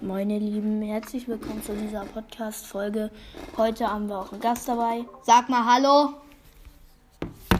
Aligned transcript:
Meine 0.00 0.38
Lieben, 0.38 0.80
herzlich 0.82 1.26
willkommen 1.26 1.62
zu 1.62 1.74
dieser 1.74 2.04
Podcast-Folge. 2.04 3.10
Heute 3.56 3.88
haben 3.88 4.08
wir 4.08 4.18
auch 4.20 4.30
einen 4.32 4.40
Gast 4.40 4.68
dabei. 4.68 5.04
Sag 5.24 5.48
mal 5.48 5.64
Hallo. 5.64 6.14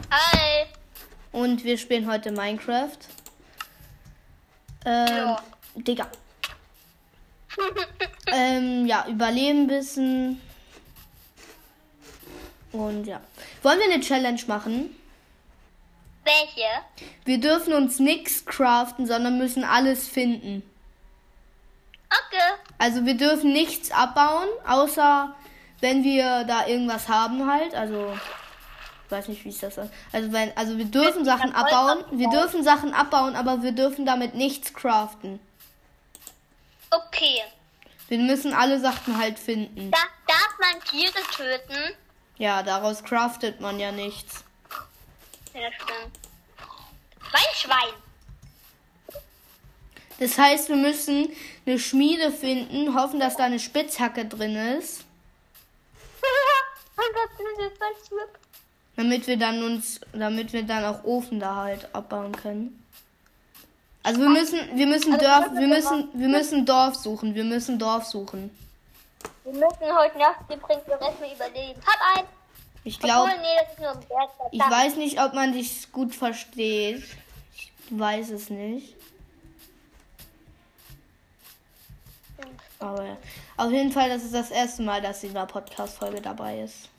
Hi. 0.09 0.65
Und 1.31 1.63
wir 1.63 1.77
spielen 1.77 2.09
heute 2.09 2.31
Minecraft. 2.31 2.97
Ähm, 4.85 5.07
Ja. 5.07 5.43
Digga. 5.75 6.07
ähm, 8.27 8.85
ja, 8.85 9.05
überleben 9.07 9.61
ein 9.63 9.67
bisschen. 9.67 10.41
Und 12.71 13.05
ja. 13.05 13.19
Wollen 13.63 13.79
wir 13.79 13.91
eine 13.93 14.01
Challenge 14.01 14.41
machen? 14.47 14.95
Welche? 16.23 16.67
Wir 17.25 17.39
dürfen 17.39 17.73
uns 17.73 17.99
nichts 17.99 18.45
craften, 18.45 19.05
sondern 19.07 19.37
müssen 19.39 19.63
alles 19.63 20.07
finden. 20.07 20.63
Okay. 22.27 22.71
Also 22.77 23.05
wir 23.05 23.15
dürfen 23.15 23.53
nichts 23.53 23.91
abbauen, 23.91 24.47
außer 24.67 25.35
wenn 25.81 26.03
wir 26.03 26.43
da 26.45 26.67
irgendwas 26.67 27.07
haben 27.07 27.49
halt. 27.49 27.73
Also 27.75 28.17
ich 29.05 29.11
weiß 29.11 29.27
nicht, 29.27 29.43
wie 29.45 29.49
ist 29.49 29.63
das. 29.63 29.77
Also 29.77 30.31
wenn, 30.31 30.55
also 30.55 30.77
wir 30.77 30.85
dürfen 30.85 31.25
Sachen 31.25 31.51
dann 31.51 31.61
Holz 31.61 31.73
abbauen. 31.73 32.05
Wir 32.11 32.27
abbauen. 32.27 32.41
dürfen 32.41 32.63
Sachen 32.63 32.93
abbauen, 32.93 33.35
aber 33.35 33.63
wir 33.63 33.71
dürfen 33.71 34.05
damit 34.05 34.35
nichts 34.35 34.73
craften. 34.73 35.39
Okay. 36.91 37.41
Wir 38.07 38.19
müssen 38.19 38.53
alle 38.53 38.79
Sachen 38.79 39.17
halt 39.17 39.37
finden. 39.37 39.91
Da 39.91 39.99
darf 40.27 40.55
man 40.59 40.81
Tiere 40.83 41.21
töten? 41.35 41.95
Ja, 42.37 42.63
daraus 42.63 43.03
craftet 43.03 43.61
man 43.61 43.79
ja 43.79 43.91
nichts. 43.91 44.43
Ja, 45.53 45.71
stimmt. 45.73 46.17
Mein 47.31 47.41
Schwein. 47.53 48.08
Das 50.19 50.37
heißt, 50.37 50.69
wir 50.69 50.75
müssen 50.75 51.29
eine 51.65 51.79
Schmiede 51.79 52.31
finden, 52.31 52.93
hoffen, 52.93 53.19
dass 53.19 53.37
da 53.37 53.45
eine 53.45 53.59
Spitzhacke 53.59 54.25
drin 54.25 54.55
ist, 54.55 55.05
damit 58.97 59.27
wir 59.27 59.37
dann 59.37 59.63
uns, 59.63 60.01
damit 60.11 60.51
wir 60.51 60.63
dann 60.63 60.83
auch 60.83 61.03
Ofen 61.05 61.39
da 61.39 61.55
halt 61.55 61.87
abbauen 61.95 62.33
können. 62.33 62.83
Also 64.03 64.21
wir 64.21 64.29
müssen, 64.29 64.59
wir 64.77 64.87
müssen 64.87 65.13
Also 65.13 65.25
Dorf, 65.25 65.45
wir 65.53 65.67
müssen 65.67 66.09
wir 66.13 66.27
müssen 66.27 66.65
Dorf 66.65 66.95
suchen, 66.95 67.35
wir 67.35 67.43
müssen 67.43 67.79
Dorf 67.79 68.05
suchen. 68.05 68.49
Wir 69.43 69.53
müssen 69.53 69.97
heute 69.97 70.17
Nacht 70.17 70.41
übrigens 70.49 70.87
noch 70.87 71.01
erstmal 71.01 71.33
überleben. 71.33 71.81
Hab 71.85 72.17
ein. 72.17 72.25
Ich 72.83 72.99
glaube, 72.99 73.29
nee, 73.41 73.87
ich 74.51 74.59
weiß 74.59 74.95
nicht, 74.95 75.21
ob 75.21 75.33
man 75.33 75.53
dich 75.53 75.91
gut 75.91 76.15
versteht. 76.15 77.03
Ich 77.53 77.71
weiß 77.89 78.29
es 78.29 78.49
nicht. 78.49 78.98
Aber 82.79 83.03
ja. 83.03 83.17
auf 83.57 83.71
jeden 83.71 83.91
Fall, 83.91 84.09
das 84.09 84.23
ist 84.23 84.33
das 84.33 84.51
erste 84.51 84.81
Mal, 84.81 85.01
dass 85.01 85.21
sie 85.21 85.27
in 85.27 85.33
der 85.33 85.45
Podcast-Folge 85.45 86.21
dabei 86.21 86.61
ist. 86.61 86.89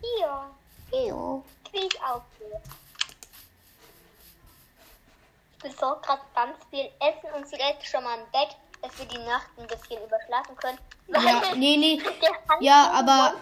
Hier. 0.00 1.06
Jo. 1.06 1.42
Wie 1.72 1.78
ich 1.78 2.02
aussehe. 2.02 2.60
Ich 5.52 5.70
besorge 5.70 6.02
gerade 6.02 6.22
ganz 6.34 6.56
viel 6.70 6.90
Essen 7.00 7.34
und 7.34 7.46
vielleicht 7.46 7.86
schon 7.86 8.04
mal 8.04 8.18
ein 8.18 8.26
Bett, 8.30 8.56
dass 8.82 8.98
wir 8.98 9.06
die 9.06 9.24
Nacht 9.24 9.48
ein 9.56 9.66
bisschen 9.66 10.04
überschlafen 10.04 10.56
können. 10.56 10.78
Ja, 11.08 11.54
nee, 11.56 11.76
nee. 11.76 12.02
Ja, 12.60 12.92
aber-. 12.94 13.34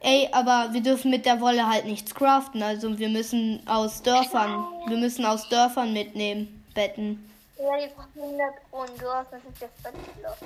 Ey, 0.00 0.28
aber 0.32 0.72
wir 0.72 0.82
dürfen 0.82 1.10
mit 1.10 1.26
der 1.26 1.40
Wolle 1.40 1.68
halt 1.68 1.84
nichts 1.84 2.14
craften. 2.14 2.62
Also 2.62 2.98
wir 2.98 3.08
müssen 3.08 3.62
aus 3.68 4.02
Dörfern, 4.02 4.66
wir 4.86 4.96
müssen 4.96 5.26
aus 5.26 5.48
Dörfern 5.48 5.92
mitnehmen, 5.92 6.64
Betten. 6.72 7.30
Ja, 7.56 7.76
die 7.78 7.92
brauchen 7.94 8.10
100 8.22 8.70
Kronen 8.70 8.98
Dorf, 8.98 9.26
das 9.30 9.40
ist 9.44 9.62
das 9.62 9.70
Bettloch. 9.82 10.36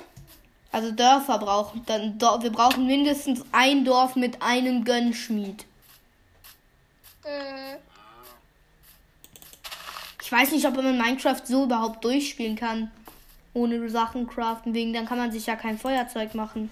Also 0.71 0.91
Dörfer 0.91 1.39
brauchen 1.39 1.83
dann 1.87 2.17
Dor- 2.19 2.43
wir 2.43 2.51
brauchen 2.51 2.85
mindestens 2.85 3.43
ein 3.51 3.83
Dorf 3.85 4.15
mit 4.15 4.41
einem 4.41 4.83
Gönnschmied. 4.85 5.65
Mhm. 7.25 7.77
Ich 10.21 10.31
weiß 10.31 10.51
nicht, 10.51 10.67
ob 10.67 10.75
man 10.75 10.97
Minecraft 10.97 11.41
so 11.43 11.63
überhaupt 11.63 12.03
durchspielen 12.03 12.55
kann. 12.55 12.91
Ohne 13.55 13.89
Sachen 13.89 14.27
craften, 14.27 14.75
wegen 14.75 14.93
dann 14.93 15.07
kann 15.07 15.17
man 15.17 15.31
sich 15.31 15.47
ja 15.47 15.55
kein 15.55 15.79
Feuerzeug 15.79 16.35
machen. 16.35 16.69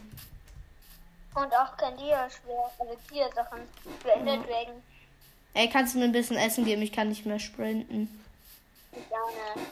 Und 1.34 1.52
auch 1.54 1.76
kein 1.76 1.98
Dia-Schwert, 1.98 2.72
also 2.78 2.96
Dia-Sachen 3.12 3.60
für 4.02 4.12
Ender 4.12 4.38
Dragon. 4.38 4.84
Ey, 5.56 5.68
kannst 5.70 5.96
du 5.96 6.00
mir 6.00 6.06
ein 6.06 6.12
bisschen 6.12 6.38
Essen 6.38 6.66
geben? 6.66 6.84
Ich 6.84 6.92
kann 6.92 7.10
nicht 7.10 7.26
mehr 7.26 7.40
sprinten. 7.40 8.08
Gerne. 8.92 9.68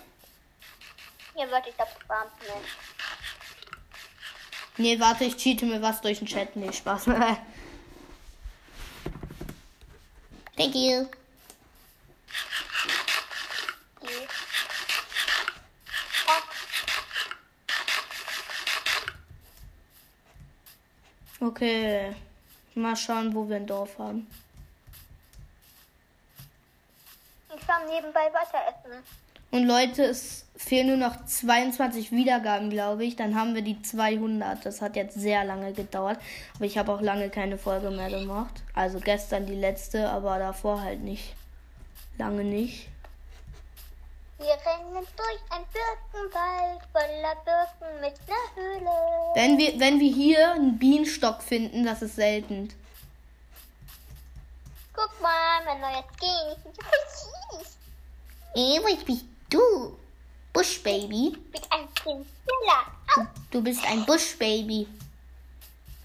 Hier, 1.35 1.51
warte, 1.51 1.69
ich 1.69 1.77
hab 1.77 1.99
gewarnt, 1.99 2.31
ne? 2.41 2.53
Nee, 4.77 4.99
warte, 4.99 5.25
ich 5.25 5.35
cheate 5.37 5.65
mir 5.65 5.81
was 5.81 6.01
durch 6.01 6.19
den 6.19 6.27
Chat. 6.27 6.55
Nee, 6.55 6.71
Spaß. 6.71 7.05
Thank 10.55 10.75
you. 10.75 11.07
Okay. 21.41 22.15
Mal 22.75 22.95
schauen, 22.95 23.35
wo 23.35 23.47
wir 23.47 23.57
ein 23.57 23.67
Dorf 23.67 23.99
haben. 23.99 24.27
ich 27.53 27.67
kann 27.67 27.85
nebenbei 27.87 28.31
weiter 28.33 28.59
essen. 28.67 29.03
Und 29.55 29.67
Leute, 29.67 30.03
es 30.03 30.43
fehlen 30.57 30.87
nur 30.87 30.97
noch 30.97 31.25
22 31.25 32.11
Wiedergaben, 32.11 32.69
glaube 32.69 33.05
ich. 33.05 33.15
Dann 33.15 33.35
haben 33.35 33.55
wir 33.55 33.61
die 33.61 33.81
200. 33.81 34.65
Das 34.65 34.81
hat 34.81 34.97
jetzt 34.97 35.17
sehr 35.17 35.45
lange 35.45 35.71
gedauert. 35.71 36.19
Aber 36.55 36.65
ich 36.65 36.77
habe 36.77 36.91
auch 36.91 36.99
lange 36.99 37.29
keine 37.29 37.57
Folge 37.57 37.89
mehr 37.89 38.09
gemacht. 38.09 38.51
Also 38.73 38.99
gestern 38.99 39.45
die 39.45 39.55
letzte, 39.55 40.09
aber 40.09 40.39
davor 40.39 40.81
halt 40.81 40.99
nicht. 40.99 41.35
Lange 42.17 42.43
nicht. 42.43 42.89
Wir 44.39 44.47
rennen 44.47 45.07
durch 45.15 45.39
ein 45.51 45.63
Birkenwald 45.71 46.81
voller 46.91 47.35
Birken 47.45 48.01
mit 48.01 48.27
ner 48.27 48.61
Höhle. 48.61 48.91
Wenn 49.35 49.57
wir, 49.57 49.79
wenn 49.79 50.01
wir 50.01 50.13
hier 50.13 50.51
einen 50.51 50.77
Bienenstock 50.77 51.41
finden, 51.41 51.85
das 51.85 52.01
ist 52.01 52.17
selten. 52.17 52.73
Guck 54.91 55.21
mal, 55.21 55.63
mein 55.63 55.79
neuer 55.79 56.03
Skin. 56.19 56.73
Ich 58.57 59.03
bin 59.03 59.34
du? 59.55 59.97
Buschbaby? 60.53 61.33
Ich 61.35 61.51
bin 61.51 61.61
ein 61.71 61.87
Chinchilla. 62.01 63.27
Du 63.51 63.61
bist 63.61 63.83
ein 63.85 64.05
Buschbaby. 64.05 64.87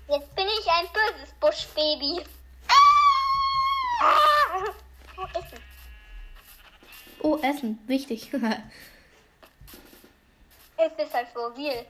jetzt 0.09 0.35
bin 0.35 0.47
ich 0.47 0.67
ein 0.69 0.87
böses 0.93 1.33
Buschbaby. 1.41 2.25
Ah! 2.69 4.65
Oh, 5.17 5.27
Essen. 5.35 5.59
Oh, 7.23 7.39
Essen. 7.43 7.79
Wichtig. 7.87 8.31
Es 10.83 11.05
ist 11.05 11.13
halt 11.13 11.27
so 11.35 11.49
real. 11.49 11.85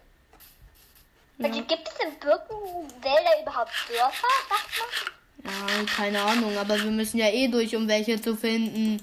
Also 1.41 1.63
gibt 1.63 1.89
es 1.89 2.05
in 2.05 2.19
Birkenwälder 2.19 3.41
überhaupt 3.41 3.71
Dörfer? 3.89 4.27
Sagt 4.49 5.45
man? 5.45 5.79
ja, 5.79 5.85
keine 5.85 6.21
Ahnung. 6.21 6.59
Aber 6.59 6.77
wir 6.77 6.91
müssen 6.91 7.19
ja 7.19 7.29
eh 7.29 7.47
durch, 7.47 7.77
um 7.77 7.87
welche 7.87 8.21
zu 8.21 8.35
finden. 8.35 9.01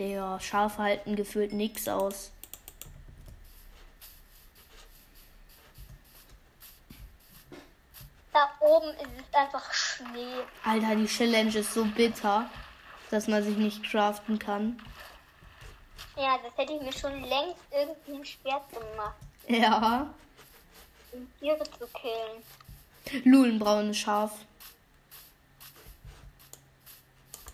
Der 0.00 0.40
Schafe 0.40 0.78
halten 0.82 1.14
gefühlt 1.14 1.52
nix 1.52 1.86
aus. 1.86 2.32
Da 8.32 8.48
oben 8.60 8.88
ist 8.90 9.08
es 9.28 9.34
einfach 9.34 9.72
Schnee. 9.72 10.44
Alter, 10.64 10.94
die 10.96 11.06
Challenge 11.06 11.54
ist 11.58 11.74
so 11.74 11.84
bitter, 11.84 12.48
dass 13.10 13.26
man 13.26 13.42
sich 13.42 13.56
nicht 13.56 13.82
craften 13.82 14.38
kann. 14.38 14.80
Ja, 16.16 16.38
das 16.42 16.56
hätte 16.56 16.74
ich 16.74 16.80
mir 16.82 16.92
schon 16.92 17.20
längst 17.24 17.60
irgendwie 17.72 18.12
ein 18.14 18.24
Schwert 18.24 18.68
gemacht, 18.70 19.16
Ja. 19.48 20.14
um 21.12 21.28
Tiere 21.40 21.64
zu 21.78 21.86
killen. 21.88 23.24
Lul, 23.24 23.48
ein 23.48 23.58
braunes 23.58 23.98
Schaf. 23.98 24.32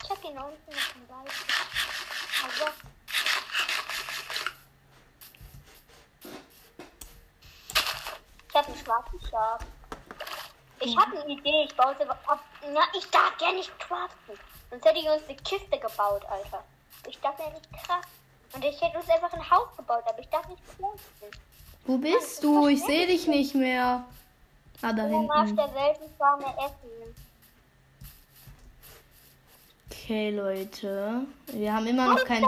Ich 0.05 0.11
hab 0.11 0.23
noch 0.23 0.29
unten 0.49 0.70
noch 0.70 0.94
ein 0.94 1.09
Wald. 1.09 1.32
Also. 2.56 2.73
Ich 8.49 8.55
hab 8.55 8.69
ein 8.69 8.75
schwarzes 8.76 9.31
Schaf. 9.31 9.61
Ich 10.81 10.97
hab 10.97 11.08
eine 11.08 11.26
Idee, 11.26 11.64
ich 11.64 11.76
baue 11.76 11.94
es 11.94 12.00
aber 12.00 12.19
ab. 12.26 12.41
Na, 12.73 12.81
ich 12.97 13.08
darf 13.11 13.35
ja 13.41 13.53
nicht 13.53 13.79
craften. 13.79 14.38
Sonst 14.70 14.85
hätte 14.85 14.99
ich 14.99 15.08
uns 15.08 15.23
eine 15.29 15.37
Kiste 15.37 15.79
gebaut, 15.79 16.25
Alter. 16.26 16.64
Ich 17.06 17.19
darf 17.20 17.38
ja 17.38 17.50
nicht 17.50 17.69
craften. 17.73 18.11
Und 18.53 18.64
ich 18.64 18.81
hätte 18.81 18.99
uns 18.99 19.08
einfach 19.08 19.32
ein 19.32 19.50
Haus 19.50 19.76
gebaut, 19.76 20.05
aber 20.06 20.19
ich 20.19 20.29
darf 20.29 20.49
nicht 20.49 20.62
craften. 20.67 21.41
Wo 21.85 21.99
bist 21.99 22.43
du? 22.43 22.69
Ich 22.69 22.82
sehe 22.82 23.06
dich 23.06 23.26
nicht 23.26 23.55
mehr. 23.55 24.05
Ah, 24.82 24.93
da 24.93 25.03
hinten. 25.05 25.56
der 25.56 25.75
Weltenfarme 25.75 26.47
Essen. 26.58 27.25
Okay, 30.06 30.31
Leute. 30.31 31.26
Wir 31.49 31.75
haben 31.75 31.85
immer 31.88 32.14
noch 32.14 32.25
kein. 32.25 32.41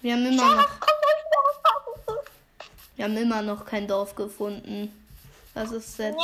Wir 0.00 0.14
haben 0.14 0.24
immer 0.24 0.54
noch. 0.56 0.68
Wir 2.96 3.04
haben 3.04 3.16
immer 3.18 3.42
noch 3.42 3.66
kein 3.66 3.86
Dorf 3.86 4.14
gefunden. 4.14 5.06
Was 5.52 5.72
ist 5.72 5.98
jetzt? 5.98 6.18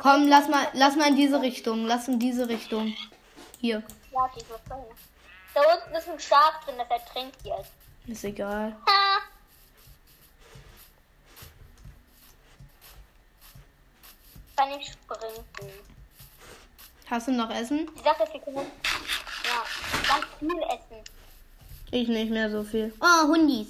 Komm, 0.00 0.28
lass 0.28 0.48
mal, 0.48 0.68
lass 0.72 0.96
mal 0.96 1.08
in 1.08 1.16
diese 1.16 1.42
Richtung. 1.42 1.84
Lass 1.84 2.08
in 2.08 2.18
diese 2.18 2.48
Richtung. 2.48 2.96
Hier. 3.60 3.82
Ja, 4.12 4.30
die. 4.34 4.42
Da 5.52 5.60
unten 5.60 5.94
ist 5.94 6.08
ein 6.08 6.18
Schaf 6.18 6.64
drin, 6.64 6.76
das 6.78 6.88
ertrinkt 6.88 7.36
jetzt. 7.44 7.72
Ist 8.06 8.24
egal. 8.24 8.74
Ha! 8.88 9.18
Kann 14.56 14.70
ich 14.70 14.90
sprinten. 14.90 15.96
Hast 17.08 17.28
du 17.28 17.32
noch 17.32 17.50
Essen? 17.50 17.88
Die 17.96 18.02
Sache 18.02 18.24
ist, 18.24 18.32
wir 18.32 18.40
können 18.40 18.56
ja, 18.56 19.62
ganz 20.08 20.26
viel 20.40 20.62
essen. 20.62 21.04
Ich 21.92 22.08
nicht 22.08 22.30
mehr 22.32 22.50
so 22.50 22.64
viel. 22.64 22.92
Oh, 23.00 23.28
Hundis. 23.28 23.68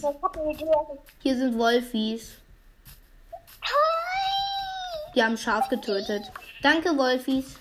Hier 1.23 1.37
sind 1.37 1.59
Wolfis. 1.59 2.33
Die 5.15 5.23
haben 5.23 5.37
Schaf 5.37 5.69
getötet. 5.69 6.31
Danke, 6.63 6.97
Wolfis. 6.97 7.57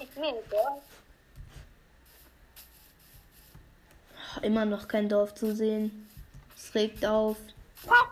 Immer 4.41 4.65
noch 4.65 4.87
kein 4.87 5.09
Dorf 5.09 5.35
zu 5.35 5.53
sehen. 5.55 6.09
Es 6.55 6.73
regt 6.73 7.05
auf. 7.05 7.37
Fast. 7.75 8.11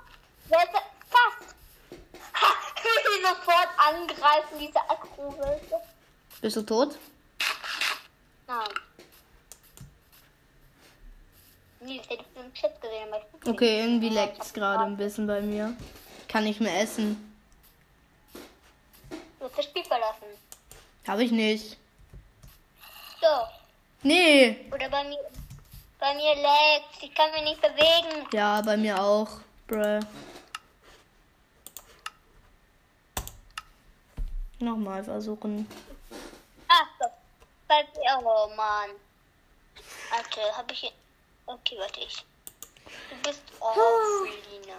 Fast. 0.50 1.56
Ha! 2.36 2.48
Ich 2.76 3.06
will 3.06 3.22
sofort 3.22 3.70
angreifen, 3.78 4.60
diese 4.60 4.80
Akrowölfe. 4.90 5.76
Bist 6.42 6.58
du 6.58 6.62
tot? 6.62 6.98
Nein. 8.48 8.68
Nee, 11.80 11.98
das 11.98 12.10
hätte 12.10 12.24
ich 12.24 12.42
im 12.42 12.54
Chat 12.54 12.82
gesehen, 12.82 13.08
aber 13.08 13.18
ich. 13.18 13.50
Okay, 13.50 13.82
irgendwie 13.82 14.10
leckt 14.10 14.42
es 14.42 14.54
gerade 14.54 14.84
ein 14.86 14.98
bisschen 14.98 15.28
bei 15.28 15.42
mir. 15.42 15.76
Kann 16.28 16.46
nicht 16.46 16.62
mehr 16.62 16.82
essen. 16.82 17.34
Du 19.40 19.46
hast 19.46 19.58
das 19.58 19.66
Spiel 19.66 19.84
verlassen. 19.84 20.26
Habe 21.08 21.24
ich 21.24 21.32
nicht. 21.32 21.78
So. 23.22 23.28
Nee. 24.02 24.66
Oder 24.72 24.90
bei 24.90 25.04
mir. 25.04 25.20
Bei 26.00 26.14
mir 26.16 26.36
laggt. 26.42 27.02
Ich 27.02 27.14
kann 27.14 27.32
mich 27.32 27.44
nicht 27.44 27.62
bewegen. 27.62 28.28
Ja, 28.32 28.62
bei 28.62 28.78
mir 28.78 29.02
auch. 29.02 29.30
Bruh. 29.68 30.00
Nochmal 34.60 35.04
versuchen. 35.04 35.68
Ach 36.70 36.88
so. 37.00 37.23
Bei 37.68 37.86
Oh 38.26 38.50
Mann. 38.56 38.90
Okay, 40.12 40.52
hab 40.56 40.72
ich 40.72 40.80
hier. 40.80 40.92
Okay, 41.46 41.78
warte 41.80 42.00
ich. 42.00 42.26
Du 43.10 43.16
bist 43.28 43.42
off, 43.60 43.78
Lina. 44.52 44.78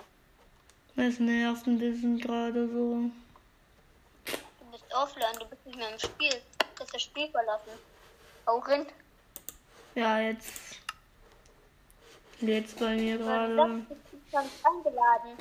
Es 0.97 1.19
nervt 1.19 1.67
ein 1.67 1.79
bisschen 1.79 2.19
gerade 2.19 2.69
so. 2.69 3.11
Du 4.25 4.71
bist 4.71 4.85
offline, 4.95 5.39
du 5.39 5.47
bist 5.47 5.67
nicht 5.67 5.77
mehr 5.77 5.91
im 5.91 5.99
Spiel. 5.99 6.41
Du 6.59 6.81
hast 6.81 6.95
das 6.95 7.03
Spiel 7.03 7.29
verlassen. 7.31 7.73
Auch 8.47 8.67
rein. 8.69 8.87
Ja, 9.95 10.21
jetzt 10.21 10.81
lädt's 12.41 12.75
bei 12.75 12.95
mir 12.95 13.19
gerade. 13.19 13.53
Ich 13.53 13.89
bin 13.89 14.43
nicht 14.43 14.67
eingeladen. 14.67 15.39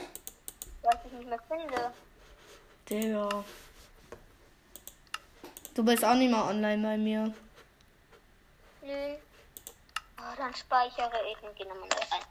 Weil 0.82 1.00
ich 1.06 1.12
nicht 1.14 1.30
mehr 1.30 1.40
finde. 1.48 1.94
Digga. 2.90 3.46
Du 5.74 5.84
bist 5.84 6.06
auch 6.06 6.14
nicht 6.14 6.32
mal 6.32 6.50
online 6.50 6.84
bei 6.84 6.98
mir. 6.98 7.34
Nö. 8.84 9.16
Oh, 10.20 10.36
dann 10.38 10.54
speichere 10.56 11.12
ich 11.32 11.42
und 11.48 11.56
gehe 11.56 11.68
nochmal 11.68 11.90
neu 11.90 12.06
rein. 12.12 12.22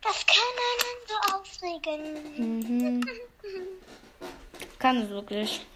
Das 0.00 0.26
kann 0.26 0.56
einen 0.70 1.06
so 1.06 1.14
aufregen. 1.36 2.00
Mhm. 2.98 3.06
Kann 4.78 5.02
es 5.02 5.08
wirklich. 5.10 5.66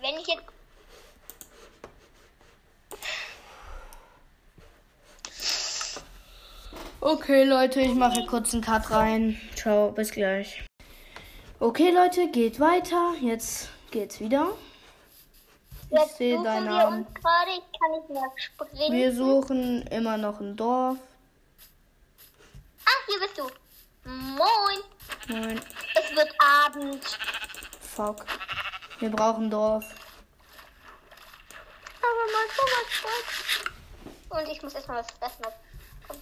Wenn 0.00 0.18
ich 0.18 0.26
jetzt. 0.26 0.44
Okay, 7.00 7.44
Leute, 7.44 7.80
ich 7.80 7.94
mache 7.94 8.24
kurz 8.26 8.52
einen 8.52 8.62
Cut 8.62 8.90
rein. 8.90 9.40
Ciao, 9.56 9.90
bis 9.92 10.10
gleich. 10.10 10.64
Okay, 11.64 11.90
Leute, 11.92 12.28
geht 12.28 12.60
weiter. 12.60 13.14
Jetzt 13.22 13.70
geht's 13.90 14.20
wieder. 14.20 14.48
Ich 15.90 15.98
Jetzt 15.98 16.18
sehe 16.18 16.42
deinen 16.42 16.66
wir 16.66 16.72
Namen. 16.72 17.06
springen. 18.36 18.92
Wir 18.92 19.14
suchen 19.14 19.86
immer 19.86 20.18
noch 20.18 20.40
ein 20.40 20.54
Dorf. 20.56 20.98
Ah, 22.84 22.90
hier 23.06 23.18
bist 23.18 23.38
du. 23.38 23.44
Moin. 24.06 24.80
Nein, 25.28 25.58
Es 25.94 26.14
wird 26.14 26.34
Abend. 26.38 27.02
fuck. 27.80 28.26
Wir 28.98 29.08
brauchen 29.10 29.44
ein 29.46 29.50
Dorf. 29.50 29.84
Aber 32.02 32.24
mal 32.34 32.46
sowas 32.58 32.88
gut. 33.02 34.38
Und 34.38 34.48
ich 34.52 34.62
muss 34.62 34.74
erstmal 34.74 34.98
was. 34.98 35.06
Komm, 36.06 36.18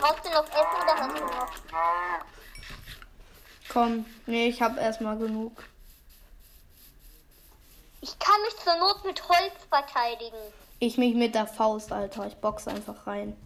Brauchst 0.00 0.24
du 0.24 0.30
noch 0.30 0.46
Essen 0.46 0.82
oder 0.82 0.96
hast 0.96 1.16
du 1.16 1.24
noch? 1.24 1.52
Komm, 3.76 4.06
nee, 4.24 4.48
ich 4.48 4.62
hab 4.62 4.78
erstmal 4.78 5.18
genug. 5.18 5.52
Ich 8.00 8.18
kann 8.18 8.40
mich 8.40 8.56
zur 8.56 8.74
Not 8.76 9.04
mit 9.04 9.28
Holz 9.28 9.52
verteidigen. 9.68 10.38
Ich 10.78 10.96
mich 10.96 11.14
mit 11.14 11.34
der 11.34 11.46
Faust, 11.46 11.92
Alter. 11.92 12.26
Ich 12.26 12.36
box 12.36 12.68
einfach 12.68 13.06
rein. 13.06 13.36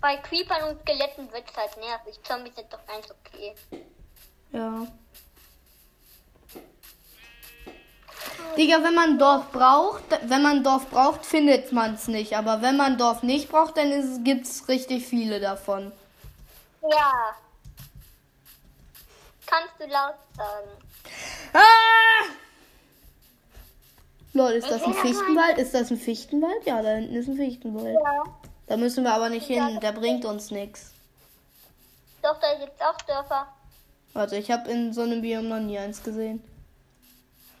Bei 0.00 0.18
Creepern 0.18 0.70
und 0.70 0.80
Skeletten 0.82 1.32
wird 1.32 1.50
es 1.50 1.56
halt 1.56 1.76
nervig. 1.78 2.22
Zombies 2.22 2.54
sind 2.54 2.72
doch 2.72 2.86
ganz 2.86 3.08
okay. 3.10 3.56
Ja. 4.52 4.86
Digga, 8.56 8.84
wenn 8.84 8.94
man 8.94 9.18
Dorf 9.18 9.50
braucht, 9.50 10.04
wenn 10.30 10.42
man 10.42 10.62
Dorf 10.62 10.88
braucht, 10.90 11.26
findet 11.26 11.72
man 11.72 11.94
es 11.94 12.06
nicht. 12.06 12.36
Aber 12.36 12.62
wenn 12.62 12.76
man 12.76 12.98
Dorf 12.98 13.24
nicht 13.24 13.48
braucht, 13.50 13.76
dann 13.76 13.90
ist, 13.90 14.22
gibt's 14.22 14.68
richtig 14.68 15.04
viele 15.04 15.40
davon. 15.40 15.90
Ja. 16.82 17.34
Kannst 19.48 19.74
du 19.78 19.86
laut 19.86 20.14
sagen. 20.36 20.68
Ah! 21.54 22.24
Lol, 24.34 24.52
ist 24.52 24.70
das 24.70 24.82
ein 24.84 24.94
Fichtenwald? 24.94 25.58
Ist 25.58 25.74
das 25.74 25.90
ein 25.90 25.96
Fichtenwald? 25.96 26.66
Ja, 26.66 26.82
da 26.82 26.90
hinten 26.90 27.14
ist 27.14 27.28
ein 27.28 27.36
Fichtenwald. 27.36 27.96
Ja. 28.04 28.22
Da 28.66 28.76
müssen 28.76 29.04
wir 29.04 29.14
aber 29.14 29.30
nicht 29.30 29.46
hin, 29.46 29.80
der 29.80 29.92
bringt 29.92 30.24
uns 30.26 30.50
nichts. 30.50 30.92
Doch, 32.22 32.38
da 32.38 32.54
gibt's 32.58 32.80
auch 32.82 32.96
Dörfer. 33.06 33.48
Warte, 34.12 34.36
ich 34.36 34.50
habe 34.50 34.70
in 34.70 34.92
so 34.92 35.02
einem 35.02 35.22
Biom 35.22 35.48
noch 35.48 35.60
nie 35.60 35.78
eins 35.78 36.02
gesehen. 36.02 36.42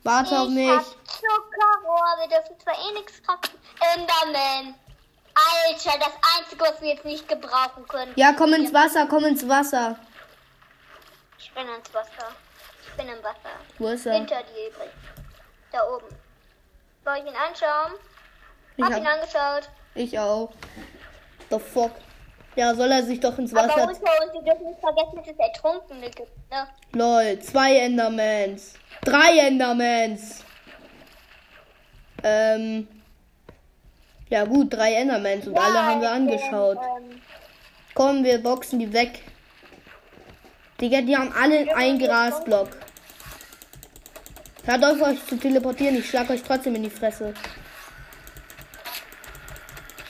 Warte 0.02 0.38
auf 0.38 0.48
ich 0.48 0.54
mich. 0.54 0.70
hab 0.70 0.84
Zuckerrohr. 0.84 2.16
Wir 2.20 2.28
dürfen 2.28 2.58
zwar 2.60 2.74
eh 2.74 2.92
nichts 2.94 3.22
kaufen. 3.22 3.58
Enderman. 3.94 4.74
Alter, 5.34 5.98
das 5.98 6.12
Einzige, 6.36 6.60
was 6.60 6.80
wir 6.80 6.88
jetzt 6.88 7.04
nicht 7.04 7.28
gebrauchen 7.28 7.86
können. 7.88 8.12
Ja, 8.16 8.32
komm 8.32 8.52
ins 8.54 8.74
Wasser, 8.74 9.06
komm 9.06 9.24
ins 9.24 9.48
Wasser. 9.48 9.98
Ich 11.38 11.52
bin 11.52 11.62
ins 11.68 11.92
Wasser. 11.94 12.28
Ich 12.84 12.92
bin 12.96 13.08
im 13.08 13.22
Wasser. 13.22 13.54
Wo 13.78 13.88
ist 13.88 14.06
er? 14.06 14.14
Hinter 14.14 14.42
dir 14.42 14.68
übrigens. 14.68 14.94
Da 15.72 15.78
oben. 15.88 16.06
Soll 17.04 17.16
ich 17.18 17.24
ihn 17.24 17.36
anschauen? 17.36 17.92
Ich, 18.76 18.84
Hab 18.84 18.96
ihn 18.96 19.06
angeschaut. 19.06 19.68
ich 19.94 20.18
auch. 20.18 20.50
The 21.50 21.58
fuck. 21.58 21.92
Ja, 22.56 22.74
soll 22.74 22.90
er 22.90 23.02
sich 23.04 23.20
doch 23.20 23.38
ins 23.38 23.54
Aber 23.54 23.68
Wasser. 23.68 23.82
unter 23.82 23.92
uns, 23.92 24.00
wir 24.32 24.42
dürfen 24.42 24.66
nicht 24.66 24.80
vergessen, 24.80 25.16
dass 25.16 25.26
es 25.28 25.38
Ertrunkene 25.38 26.10
gibt. 26.10 26.50
Ne? 26.50 26.66
Lol, 26.92 27.38
zwei 27.40 27.76
Endermans. 27.78 28.74
Drei 29.04 29.38
Endermans. 29.46 30.44
Ähm. 32.22 32.88
Ja 34.28 34.44
gut, 34.44 34.72
drei 34.74 34.94
Endermans 34.94 35.46
und 35.46 35.56
alle 35.56 35.82
haben 35.82 36.00
wir 36.02 36.10
angeschaut. 36.10 36.76
Ähm, 36.76 37.22
Komm, 37.94 38.24
wir 38.24 38.42
boxen 38.42 38.78
die 38.78 38.92
weg. 38.92 39.22
Digga, 40.80 41.00
die 41.00 41.16
haben 41.16 41.32
alle 41.32 41.74
einen 41.74 41.98
Grasblock. 41.98 42.68
Hört 44.64 44.84
auf 44.84 45.00
euch 45.00 45.26
zu 45.26 45.36
teleportieren, 45.36 45.96
ich 45.96 46.08
schlag 46.08 46.30
euch 46.30 46.42
trotzdem 46.42 46.76
in 46.76 46.84
die 46.84 46.90
Fresse. 46.90 47.34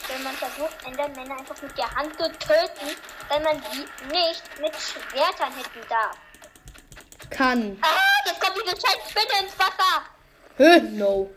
wenn 0.09 0.23
man 0.23 0.33
versucht, 0.35 0.75
Endermänner 0.85 1.39
einfach 1.39 1.61
mit 1.61 1.77
der 1.77 1.89
Hand 1.95 2.13
zu 2.17 2.29
töten, 2.33 2.95
weil 3.29 3.41
man 3.41 3.61
sie 3.71 3.79
nicht 4.11 4.43
mit 4.61 4.73
Schwertern 4.75 5.53
hitten 5.55 5.87
darf. 5.87 6.17
Kann. 7.29 7.77
Ah, 7.81 8.27
jetzt 8.27 8.41
kommt 8.41 8.55
diese 8.57 8.75
scheiß 8.75 9.09
Spinne 9.09 9.45
ins 9.45 9.57
Wasser. 9.57 10.03
Hä? 10.57 10.81
No. 10.97 11.29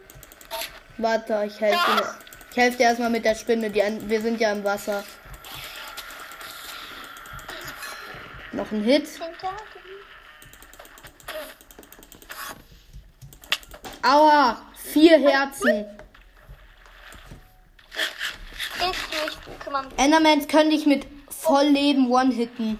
Warte, 0.98 1.44
ich 1.46 1.60
helfe 1.60 1.96
dir. 1.96 2.14
Ich 2.50 2.56
helfe 2.56 2.78
dir 2.78 2.84
erstmal 2.84 3.10
mit 3.10 3.24
der 3.24 3.34
Spinne. 3.34 3.70
Die 3.70 3.82
an, 3.82 4.08
wir 4.08 4.20
sind 4.20 4.40
ja 4.40 4.52
im 4.52 4.64
Wasser. 4.64 5.04
Noch 8.52 8.70
ein 8.70 8.82
Hit. 8.82 9.08
Aua! 14.02 14.56
Vier 14.74 15.18
Herzen. 15.18 15.86
Ich. 18.90 19.96
Endermans 19.96 20.48
können 20.48 20.70
dich 20.70 20.86
mit 20.86 21.06
Vollleben 21.30 22.10
one-hitten. 22.10 22.78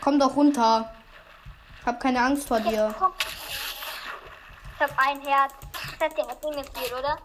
Komm 0.00 0.18
doch 0.18 0.36
runter. 0.36 0.94
Hab 1.84 2.00
keine 2.00 2.22
Angst 2.22 2.48
vor 2.48 2.60
dir. 2.60 2.94
Ich 4.74 4.80
hab 4.80 4.98
ein 4.98 5.20
Herz. 5.20 5.52
Das 5.98 6.08
heißt, 6.08 6.16
der 6.16 6.26
hat 6.28 6.42
mir 6.42 6.64
viel, 6.64 6.94
oder? 6.94 7.18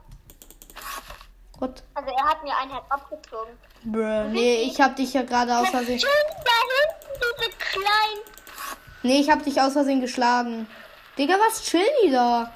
Gut. 1.59 1.83
Also 1.93 2.09
er 2.09 2.23
hat 2.25 2.43
mir 2.43 2.57
ein 2.57 2.69
Herz 2.69 2.85
abgezogen. 2.89 3.57
Bruh. 3.83 4.29
Nee, 4.29 4.63
ich 4.63 4.79
hab 4.79 4.95
dich 4.95 5.13
ja 5.13 5.23
gerade 5.23 5.57
aus 5.57 5.69
Versehen. 5.69 5.99
Da 5.99 6.07
hinten, 6.07 7.35
diese 7.39 7.57
kleinen. 7.57 8.21
Nee, 9.03 9.19
ich 9.21 9.29
hab 9.29 9.43
dich 9.43 9.59
aus 9.59 9.73
Versehen 9.73 10.01
geschlagen. 10.01 10.67
Digga, 11.17 11.35
was 11.39 11.63
chillen 11.63 11.89
die 12.03 12.11
da? 12.11 12.51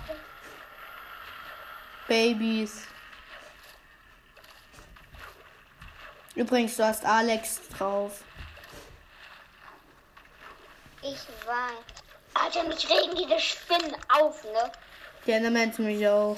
Babys. 2.07 2.83
Übrigens, 6.35 6.75
du 6.75 6.85
hast 6.85 7.05
Alex 7.05 7.61
drauf. 7.69 8.23
Ich 11.01 11.27
weiß. 11.45 11.85
Alter, 12.33 12.63
mich 12.63 12.89
regen 12.89 13.15
diese 13.15 13.39
Spinnen 13.39 13.95
auf, 14.09 14.43
ne? 14.43 14.71
Die 15.25 15.31
Endermans 15.31 15.79
mich 15.79 16.05
auch. 16.07 16.37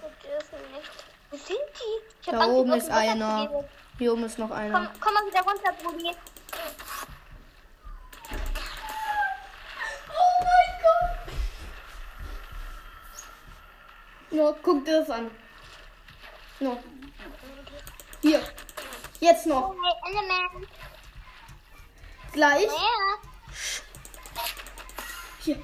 Wir 0.00 0.30
dürfen 0.30 0.72
nicht. 0.72 0.90
Wo 1.36 1.42
sind 1.44 1.58
die? 1.74 2.00
Ich 2.22 2.26
Da 2.28 2.46
oben 2.46 2.72
ist 2.72 2.88
einer. 2.90 3.46
zu 3.46 3.52
gehen. 3.52 3.64
Hier 3.98 4.12
oben 4.14 4.24
ist 4.24 4.38
noch 4.38 4.48
Komm, 4.48 4.56
einer. 4.58 4.92
komm 5.00 5.14
mal 5.14 5.26
wieder 5.26 5.40
runter, 5.42 5.72
Brudi. 5.82 6.10
Oh 10.08 10.44
mein 10.44 10.72
Gott. 10.82 11.34
No, 14.30 14.56
guck 14.62 14.84
dir 14.86 15.00
das 15.00 15.10
an. 15.10 15.30
No. 16.60 16.82
Hier. 18.22 18.42
Jetzt 19.20 19.46
noch. 19.46 19.74
Element. 20.06 20.68
Gleich. 22.32 22.68
Hier. 25.40 25.62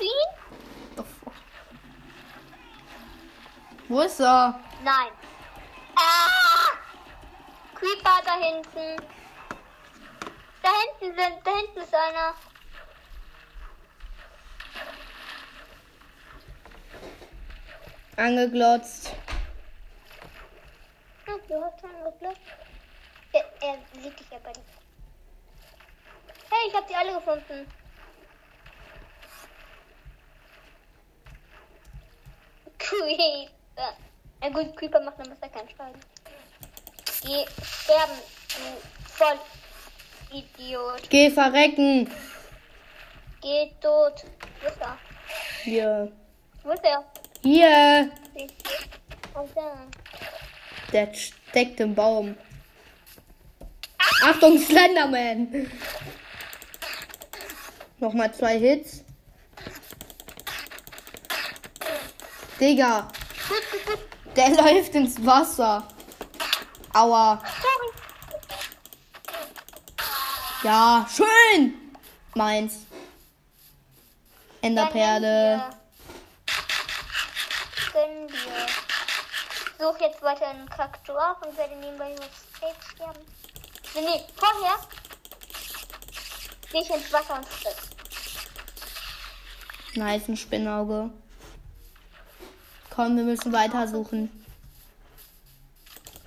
Ihn? 0.00 1.04
Wo 3.88 4.00
ist 4.00 4.20
er? 4.20 4.58
Nein. 4.82 5.12
Ah! 5.96 6.76
Creeper 7.74 8.20
da 8.24 8.34
hinten. 8.38 9.06
Da 10.62 10.68
hinten 11.00 11.16
sind, 11.16 11.46
da 11.46 11.50
hinten 11.56 11.78
ist 11.78 11.94
einer. 11.94 12.34
Angeglotzt. 18.16 19.14
Du 21.48 21.64
hast 21.64 21.80
geblockt. 21.80 22.40
Er, 23.32 23.44
er 23.60 23.78
sieht 24.02 24.18
dich 24.18 24.32
aber 24.32 24.48
nicht. 24.48 24.68
Hey, 26.50 26.68
ich 26.68 26.74
hab 26.74 26.86
die 26.88 26.94
alle 26.94 27.14
gefunden. 27.14 27.66
Creeper. 32.88 33.96
Ja 34.42 34.48
gut, 34.50 34.76
Creeper 34.76 35.00
macht 35.00 35.18
dann 35.18 35.28
besser 35.30 35.48
keinen 35.48 35.68
Schaden. 35.68 36.00
Geh 37.22 37.44
sterben, 37.62 38.18
du 38.48 39.08
voll 39.08 39.38
Idiot. 40.30 41.10
Geh 41.10 41.30
verrecken. 41.30 42.10
Geh 43.40 43.70
tot. 43.80 44.24
Wo 44.60 44.68
ist 44.68 44.80
er? 44.80 44.98
Hier. 45.62 46.12
Wo 46.62 46.70
ist 46.70 46.84
er? 46.84 47.04
Hier. 47.42 48.10
Der 50.92 51.14
steckt 51.14 51.80
im 51.80 51.94
Baum. 51.94 52.36
Achtung, 54.22 54.58
Slenderman. 54.58 55.70
Nochmal 57.98 58.32
zwei 58.34 58.58
Hits. 58.58 59.04
Digga, 62.60 63.08
der 64.34 64.50
läuft 64.50 64.94
ins 64.94 65.24
Wasser. 65.24 65.86
Aua. 66.92 67.40
Sorry. 67.62 67.92
Ja, 70.64 71.06
schön. 71.08 71.74
Meins. 72.34 72.86
Enderperle. 74.60 75.70
Gönn 77.92 78.26
dir. 78.26 78.66
Such 79.78 80.00
jetzt 80.00 80.20
weiter 80.22 80.48
einen 80.48 80.68
Kaktus 80.68 81.14
auf 81.14 81.40
und 81.46 81.56
werde 81.56 81.76
nebenbei 81.76 82.16
was 82.18 82.60
safe 82.60 82.90
sterben. 82.92 83.20
Nee, 83.94 84.00
nee, 84.00 84.24
vorher 84.34 84.78
gehe 86.72 86.82
ich 86.82 86.90
ins 86.90 87.12
Wasser 87.12 87.36
und 87.36 87.46
friss. 87.46 87.76
Nice, 89.94 90.28
ein 90.28 90.36
Spinnauge. 90.36 91.10
Komm, 92.98 93.16
wir 93.16 93.22
müssen 93.22 93.52
weitersuchen. 93.52 94.44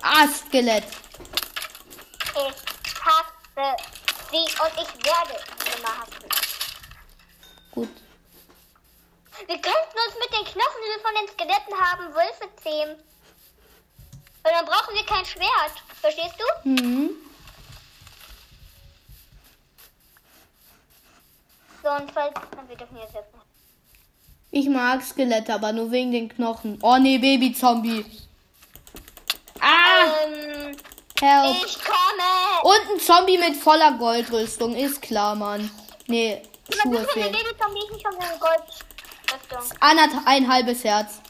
Ah, 0.00 0.26
Skelett. 0.26 0.84
Ich 2.22 3.04
hasse 3.04 3.76
sie 4.30 4.38
und 4.38 4.72
ich 4.80 5.04
werde 5.04 5.38
sie 5.58 5.78
immer 5.78 5.98
hassen. 5.98 6.28
Gut. 7.72 7.90
Wir 9.46 9.60
könnten 9.60 9.98
uns 10.06 10.14
mit 10.18 10.32
den 10.32 10.46
Knochen, 10.46 10.80
die 10.80 10.88
wir 10.88 11.02
von 11.02 11.14
den 11.14 11.28
Skeletten 11.28 11.74
haben, 11.78 12.14
Wölfe 12.14 12.48
zähmen. 12.62 12.94
Und 12.94 14.50
dann 14.50 14.64
brauchen 14.64 14.94
wir 14.94 15.04
kein 15.04 15.26
Schwert. 15.26 15.74
Verstehst 16.00 16.36
du? 16.38 16.70
Mhm. 16.70 17.10
So, 21.82 21.90
und 21.90 22.10
falls... 22.12 22.34
Wir 22.66 22.76
dürfen 22.78 22.96
jetzt 22.96 23.12
noch. 23.12 23.41
Ich 24.54 24.68
mag 24.68 25.02
Skelette, 25.02 25.54
aber 25.54 25.72
nur 25.72 25.90
wegen 25.90 26.12
den 26.12 26.28
Knochen. 26.28 26.78
Oh 26.82 26.98
nee, 26.98 27.16
Baby-Zombie. 27.18 28.04
Ah, 29.58 30.04
Ähm, 30.26 30.76
help. 31.20 31.56
ich 31.66 31.78
komme. 31.82 32.62
Und 32.62 32.94
ein 32.94 33.00
Zombie 33.00 33.38
mit 33.38 33.56
voller 33.56 33.92
Goldrüstung. 33.92 34.74
Ist 34.76 35.00
klar, 35.00 35.34
Mann. 35.34 35.70
Nee, 36.06 36.42
Schuhe 36.70 36.98
ist 36.98 37.10
fehlen. 37.12 37.32
Babyzombie? 37.32 37.80
Ich 37.86 37.90
nicht 37.92 38.02
schon 38.02 38.14
eine 38.20 38.38
Goldrüstung. 38.38 39.76
Anderth 39.80 40.12
ein 40.26 40.52
halbes 40.52 40.84
Herz. 40.84 41.20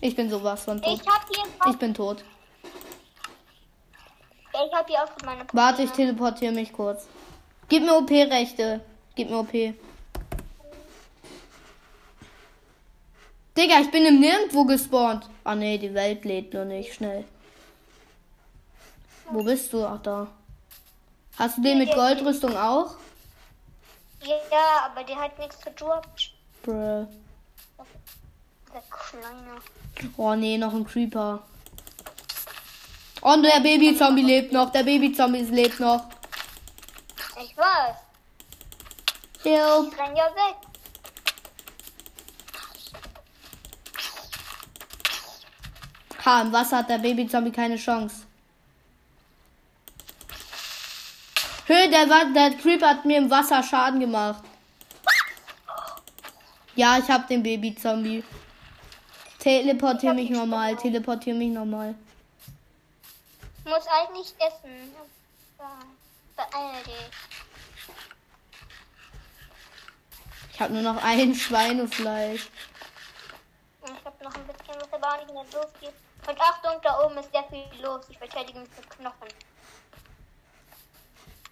Ich 0.00 0.16
bin 0.16 0.30
sowas 0.30 0.64
von 0.64 0.80
tot. 0.80 1.00
Ich 1.00 1.06
hab 1.06 1.26
hier 1.28 1.44
Ich 1.70 1.76
bin 1.78 1.92
tot. 1.94 2.24
Ich 4.54 4.72
hab 4.74 4.88
hier 4.88 5.02
auch 5.04 5.10
meine 5.26 5.44
Warte, 5.52 5.82
ich 5.82 5.90
teleportiere 5.90 6.52
mich 6.52 6.72
kurz. 6.72 7.06
Gib 7.68 7.82
mir 7.84 7.94
OP-Rechte. 7.96 8.80
Gib 9.16 9.28
mir 9.30 9.38
OP. 9.38 9.52
Digga, 13.56 13.80
ich 13.80 13.90
bin 13.90 14.06
im 14.06 14.20
Nirgendwo 14.20 14.64
gespawnt. 14.64 15.28
Ah 15.44 15.54
nee, 15.54 15.76
die 15.76 15.92
Welt 15.92 16.24
lädt 16.24 16.54
nur 16.54 16.64
nicht 16.64 16.94
schnell. 16.94 17.24
Wo 19.30 19.42
bist 19.42 19.72
du? 19.72 19.84
Ach 19.84 20.00
da. 20.02 20.26
Hast 21.38 21.58
du 21.58 21.62
den 21.62 21.78
mit 21.78 21.92
Goldrüstung 21.94 22.56
auch? 22.56 22.96
Ja, 24.22 24.90
aber 24.90 25.04
der 25.04 25.16
hat 25.16 25.38
nichts 25.38 25.60
gedroppt. 25.60 26.32
Bruh. 26.62 27.06
Der 28.72 28.82
Kleine. 28.90 29.60
Oh 30.16 30.34
nee, 30.34 30.56
noch 30.56 30.72
ein 30.72 30.86
Creeper. 30.86 31.42
Und 33.20 33.42
der 33.42 33.60
Baby-Zombie 33.60 34.22
lebt 34.22 34.52
noch. 34.52 34.70
Der 34.72 34.82
Baby-Zombie 34.82 35.42
lebt 35.42 35.78
noch. 35.80 36.04
Ich 37.42 37.56
weiß. 37.56 37.96
Hilf. 39.42 39.98
Renn 39.98 40.16
ja 40.16 40.24
weg. 40.24 40.71
Ha, 46.24 46.40
im 46.42 46.52
Wasser 46.52 46.78
hat 46.78 46.88
der 46.88 46.98
Baby-Zombie 46.98 47.50
keine 47.50 47.76
Chance. 47.76 48.26
Hö, 51.66 51.74
der, 51.90 52.06
der 52.06 52.56
Creeper 52.58 52.88
hat 52.88 53.04
mir 53.04 53.18
im 53.18 53.30
Wasser 53.30 53.62
Schaden 53.62 54.00
gemacht. 54.00 54.42
Ja, 56.74 56.98
ich 56.98 57.08
hab 57.08 57.26
den 57.28 57.42
Baby-Zombie. 57.42 58.24
Teleportier 59.38 60.14
mich 60.14 60.30
nochmal, 60.30 60.76
teleportier 60.76 61.34
mich 61.34 61.50
nochmal. 61.50 61.94
Muss 63.64 63.86
eigentlich 63.88 64.34
essen. 64.38 64.94
Beeil 66.36 66.82
dich. 66.84 67.10
Ich 70.52 70.60
hab 70.60 70.70
nur 70.70 70.82
noch 70.82 71.02
ein 71.02 71.34
Schweinefleisch. 71.44 72.48
Ich 73.84 74.04
hab 74.04 74.22
noch 74.22 74.34
ein 74.34 74.46
bisschen, 74.46 74.80
was 74.80 74.92
aber 74.92 75.14
auch 75.14 75.18
nicht 75.18 75.32
mehr 75.32 75.44
losgeht. 75.60 75.94
Und 76.26 76.40
Achtung, 76.40 76.80
da 76.82 77.04
oben 77.04 77.18
ist 77.18 77.32
sehr 77.32 77.44
viel 77.44 77.66
los. 77.80 78.04
Ich 78.08 78.18
verteidige 78.18 78.60
mich 78.60 78.70
mit 78.76 78.90
Knochen. 78.90 79.28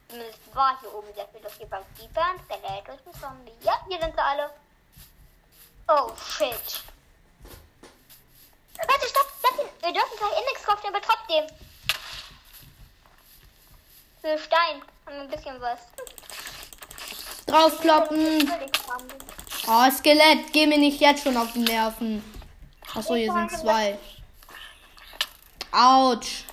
Zumindest 0.08 0.38
war 0.54 0.78
hier 0.80 0.94
oben 0.94 1.12
sehr 1.14 1.26
viel. 1.28 1.40
Doch 1.40 1.52
hier 1.56 1.66
beim 1.66 1.84
Keeper, 1.98 2.24
ein 2.24 2.40
Skelett 2.44 2.88
und 2.88 3.06
ein 3.06 3.20
Zombie. 3.20 3.52
Ja, 3.62 3.74
hier 3.88 4.00
sind 4.00 4.14
sie 4.14 4.22
alle. 4.22 4.50
Oh, 5.88 6.12
shit. 6.16 6.82
Warte, 8.76 9.08
stopp, 9.08 9.32
lass 9.42 9.58
ihn. 9.58 9.70
Wir 9.80 9.92
dürfen 9.92 10.18
kein 10.18 10.38
Index 10.38 10.62
kaufen, 10.64 10.86
aber 10.86 11.00
trotzdem. 11.00 11.46
Für 14.20 14.38
Stein 14.38 14.82
haben 15.06 15.16
wir 15.16 15.20
ein 15.22 15.30
bisschen 15.30 15.60
was. 15.60 15.80
Draufkloppen. 17.46 18.52
Oh, 19.66 19.90
Skelett, 19.90 20.52
geh 20.52 20.66
mir 20.66 20.78
nicht 20.78 21.00
jetzt 21.00 21.24
schon 21.24 21.36
auf 21.36 21.52
die 21.52 21.60
Nerven. 21.60 22.22
Achso, 22.94 23.14
hier 23.14 23.32
sind 23.32 23.50
zwei. 23.50 23.98
Autsch. 25.72 26.44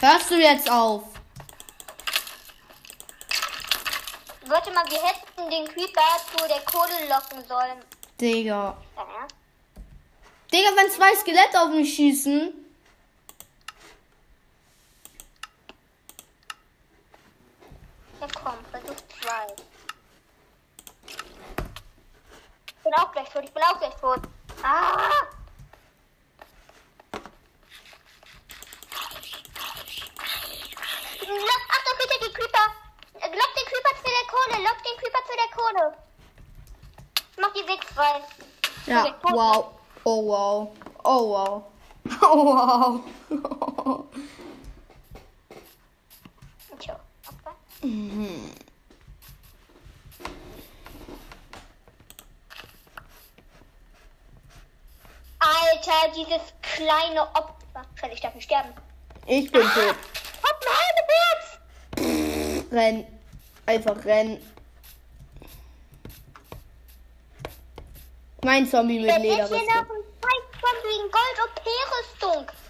Hörst 0.00 0.30
du 0.30 0.36
jetzt 0.36 0.70
auf? 0.70 1.04
Warte 4.46 4.72
mal, 4.72 4.84
wir 4.90 5.02
hätten 5.02 5.50
den 5.50 5.66
Creeper 5.68 6.00
zu 6.36 6.48
der 6.48 6.60
Kohle 6.62 7.08
locken 7.08 7.46
sollen. 7.46 7.84
Digga. 8.20 8.76
Ja. 8.96 9.26
Digga, 10.52 10.70
wenn 10.76 10.90
zwei 10.90 11.14
Skelette 11.14 11.60
auf 11.60 11.68
mich 11.68 11.94
schießen. 11.94 12.52
Ja, 18.20 18.26
komm, 18.34 18.58
versuch 18.70 18.96
zwei. 19.20 19.46
Ich 22.66 22.82
bin 22.84 22.94
auch 22.94 23.12
gleich 23.12 23.28
tot, 23.30 23.44
ich 23.44 23.52
bin 23.52 23.62
auch 23.62 23.78
gleich 23.78 23.94
tot. 23.94 24.20
Ah! 24.62 25.22
Lock, 31.20 31.62
Achtung, 31.70 31.96
bitte 31.98 32.18
die 32.26 32.32
Creeper. 32.32 32.66
Äh, 33.14 33.28
Lock 33.28 33.54
den 33.54 33.66
Creeper 33.66 33.94
zu 33.96 34.04
der 34.04 34.26
Kohle, 34.28 34.64
lock 34.64 34.82
den 34.82 34.96
Creeper 34.98 35.22
zu 35.24 35.32
der 35.36 35.50
Kohle. 35.56 36.10
Ja, 38.86 39.14
wow. 39.22 39.74
Oh 40.04 40.26
wow. 40.26 40.72
Oh 41.04 41.30
wow. 41.30 41.62
Oh 42.22 42.44
wow. 42.44 43.04
Mhm. 47.82 48.50
Alter, 55.38 56.12
dieses 56.14 56.52
kleine 56.60 57.22
Opfer. 57.22 57.84
Scheiße, 57.94 58.14
ich 58.14 58.20
darf 58.20 58.34
nicht 58.34 58.44
sterben. 58.44 58.68
Ich 59.26 59.50
bin 59.50 59.62
tot. 59.62 59.94
Hab 60.42 60.60
ein 60.60 60.74
halbes 60.76 61.06
Herz. 61.16 62.64
Renn. 62.72 63.06
Einfach 63.66 64.04
renn. 64.04 64.38
Mein 68.42 68.66
Zombie 68.66 69.00
mit 69.00 69.18
Lederrüstung. 69.18 69.60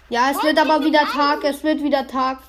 Ja, 0.09 0.31
es 0.31 0.43
wird 0.43 0.59
aber 0.59 0.83
wieder 0.83 1.05
Tag. 1.05 1.43
Es 1.45 1.63
wird 1.63 1.81
wieder 1.81 2.05
Tag. 2.05 2.39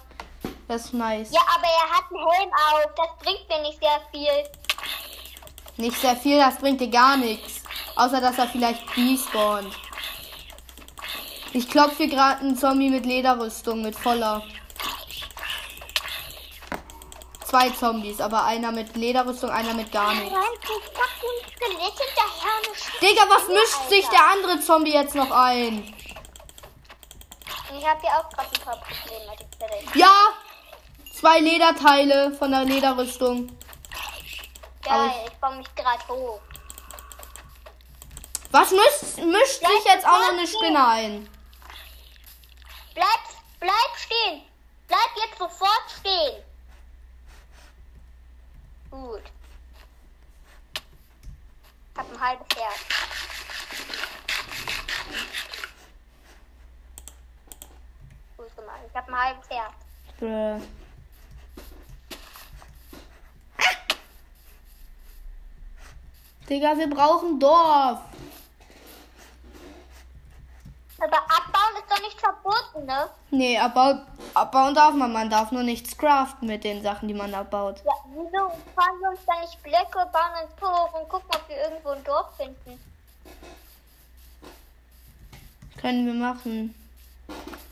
Das 0.67 0.87
ist 0.87 0.95
nice. 0.95 1.31
Ja, 1.31 1.41
aber 1.55 1.67
er 1.67 1.97
hat 1.97 2.05
einen 2.11 2.29
Helm 2.29 2.51
auf. 2.53 2.93
Das 2.97 3.25
bringt 3.25 3.49
mir 3.49 3.63
nicht 3.63 3.79
sehr 3.79 4.01
viel. 4.11 4.51
Nicht 5.77 6.01
sehr 6.01 6.17
viel, 6.17 6.39
das 6.39 6.57
bringt 6.59 6.81
dir 6.81 6.91
gar 6.91 7.17
nichts. 7.17 7.63
Außer, 7.95 8.21
dass 8.21 8.39
er 8.39 8.49
vielleicht 8.49 8.83
despawnt. 8.97 9.73
Ich 11.53 11.69
klopfe 11.69 11.97
hier 11.99 12.09
gerade 12.09 12.41
einen 12.41 12.57
Zombie 12.57 12.89
mit 12.89 13.07
Lederrüstung, 13.07 13.83
mit 13.83 13.95
voller. 13.95 14.43
Zwei 17.45 17.69
Zombies, 17.71 18.21
aber 18.21 18.45
einer 18.45 18.73
mit 18.73 18.97
Lederrüstung, 18.97 19.51
einer 19.51 19.75
mit 19.75 19.93
gar 19.93 20.15
nichts. 20.15 20.33
Digga, 23.03 23.23
was 23.29 23.49
mischt 23.49 23.89
sich 23.89 24.09
der 24.11 24.25
andere 24.31 24.61
Zombie 24.61 24.93
jetzt 24.93 25.17
noch 25.17 25.31
ein? 25.33 25.93
Ich 27.77 27.85
hab 27.85 28.01
hier 28.01 28.11
auch 28.11 28.31
gerade 28.31 28.49
ein 28.55 28.63
paar 28.63 28.77
Probleme. 28.77 29.37
Ja! 29.95 30.15
Zwei 31.13 31.41
Lederteile 31.41 32.33
von 32.33 32.53
der 32.53 32.65
Lederrüstung. 32.65 33.59
Geil, 34.83 35.11
ich 35.27 35.33
baue 35.39 35.57
mich 35.57 35.75
gerade 35.75 36.07
hoch. 36.09 36.41
Was 38.53 38.71
mischt, 38.71 39.19
mischt 39.19 39.61
sich 39.61 39.85
jetzt 39.85 40.07
auch 40.07 40.19
noch 40.19 40.33
eine 40.33 40.47
Spinne 40.47 40.87
ein? 40.87 41.29
Bleib, 42.95 43.21
bleib 43.59 43.97
stehen. 43.97 44.43
Bleib 44.87 45.11
jetzt 45.17 45.39
sofort 45.39 45.85
stehen. 45.99 46.43
Gut. 48.91 49.23
Ich 51.93 51.99
hab 51.99 52.11
ein 52.11 52.21
halbes 52.21 52.47
Herz. 52.57 52.79
Gut 58.37 58.57
gemacht. 58.57 58.81
Ich 58.89 58.97
hab 58.97 59.09
ein 59.09 59.15
halbes 59.15 59.51
Herz. 59.51 59.75
Bruh. 60.19 60.61
Digga, 66.49 66.77
wir 66.77 66.89
brauchen 66.89 67.39
Dorf. 67.39 68.01
Aber 70.99 71.17
ist 71.17 71.52
doch 71.93 72.03
nicht 72.03 72.21
verboten, 72.21 72.87
ne? 72.87 73.09
Nee, 73.31 73.59
abbaut, 73.59 74.03
abbauen 74.35 74.75
darf 74.75 74.95
man. 74.95 75.13
Man 75.13 75.31
darf 75.31 75.53
nur 75.53 75.63
nichts 75.63 75.97
craften 75.97 76.49
mit 76.49 76.65
den 76.65 76.83
Sachen, 76.83 77.09
die 77.09 77.15
man 77.15 77.35
abbaut. 77.35 77.83
Ja, 77.85 77.93
wieso 78.07 78.49
fahren 78.75 78.99
wir 79.01 79.11
uns 79.11 79.21
dann 79.27 79.41
nicht 79.41 79.63
Blöcke, 79.63 80.09
bauen 80.13 80.45
uns 80.45 80.53
hoch 80.61 81.01
und 81.01 81.09
gucken, 81.09 81.29
ob 81.35 81.49
wir 81.49 81.57
irgendwo 81.57 81.91
ein 81.91 82.05
Dorf 82.05 82.37
finden? 82.37 82.81
Können 85.81 86.07
wir 86.07 86.15
machen. 86.15 86.75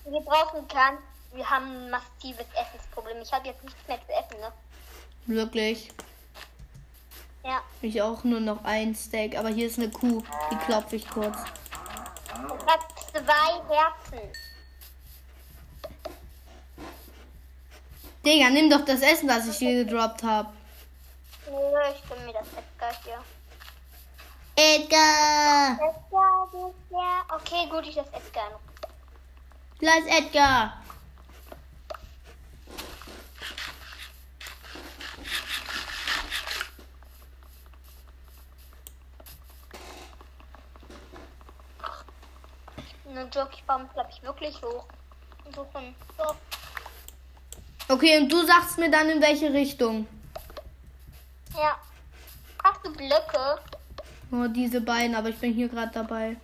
Wir 0.04 0.20
brauchen 0.20 0.66
kein. 0.68 0.98
Wir 1.32 1.48
haben 1.48 1.66
ein 1.66 1.90
massives 1.90 2.46
Essensproblem. 2.54 3.18
Ich 3.22 3.32
habe 3.32 3.46
jetzt 3.46 3.62
nichts 3.62 3.86
mehr 3.86 3.98
zu 4.04 4.12
essen, 4.12 4.40
ne? 4.40 4.52
Wirklich. 5.26 5.92
Ja. 7.44 7.60
Ich 7.80 8.02
auch 8.02 8.24
nur 8.24 8.40
noch 8.40 8.64
ein 8.64 8.94
Steak. 8.94 9.38
Aber 9.38 9.48
hier 9.48 9.68
ist 9.68 9.78
eine 9.78 9.90
Kuh. 9.90 10.22
Die 10.50 10.56
klopfe 10.56 10.96
ich 10.96 11.08
kurz. 11.08 11.36
Ich 11.38 12.89
zwei 13.24 13.74
Herzen. 13.74 14.32
Digga, 18.24 18.50
nimm 18.50 18.68
doch 18.68 18.84
das 18.84 19.00
Essen, 19.00 19.28
was 19.28 19.48
ich 19.48 19.56
hier 19.56 19.84
gedroppt 19.84 20.22
habe. 20.22 20.50
Nö, 21.46 21.80
ich 21.94 22.02
bin 22.02 22.24
mir 22.24 22.32
das 22.32 22.46
Edgar 22.48 22.92
hier. 23.04 23.24
Edgar! 24.56 25.72
Edgar. 25.72 27.24
Okay, 27.34 27.66
gut, 27.70 27.86
ich 27.86 27.94
das 27.94 28.08
Edgar 28.08 28.50
noch. 28.50 28.60
Ist 29.80 30.18
Edgar. 30.18 30.82
Ne, 43.12 43.28
ich 43.52 43.64
baue 43.64 43.82
mich, 43.82 43.92
glaube 43.92 44.10
ich, 44.12 44.22
wirklich 44.22 44.62
hoch. 44.62 44.84
Suchen. 45.54 45.94
So. 46.16 47.94
Okay, 47.94 48.18
und 48.18 48.30
du 48.30 48.46
sagst 48.46 48.78
mir 48.78 48.90
dann 48.90 49.08
in 49.08 49.20
welche 49.20 49.52
Richtung. 49.52 50.06
Ja. 51.56 51.76
Hast 52.62 52.84
du 52.84 52.92
Blöcke? 52.92 53.58
Oh, 54.30 54.46
diese 54.48 54.80
beiden, 54.80 55.16
aber 55.16 55.30
ich 55.30 55.38
bin 55.38 55.52
hier 55.52 55.68
gerade 55.68 55.90
dabei. 55.92 56.36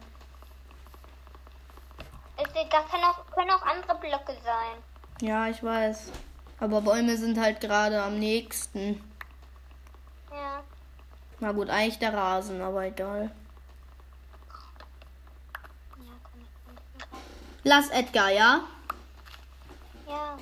Es- 2.37 2.53
Da 2.53 2.83
kann 2.83 3.01
auch, 3.05 3.25
können 3.33 3.51
auch 3.51 3.63
andere 3.63 3.97
Blöcke 3.99 4.37
sein. 4.45 4.83
Ja, 5.21 5.47
ich 5.49 5.63
weiß. 5.63 6.11
Aber 6.59 6.81
Bäume 6.81 7.17
sind 7.17 7.39
halt 7.39 7.61
gerade 7.61 8.03
am 8.03 8.19
nächsten. 8.19 9.03
Ja. 10.33 10.63
Na 11.39 11.53
gut, 11.53 11.71
eigentlich 11.71 11.99
der 11.99 12.13
Rasen, 12.15 12.61
aber 12.61 12.85
egal. 12.87 13.31
Ja, 15.99 16.13
kann 16.23 16.41
ich. 16.41 17.56
Lass 17.69 17.89
Edgar, 17.89 18.31
ja? 18.31 18.61
Ja. 20.07 20.39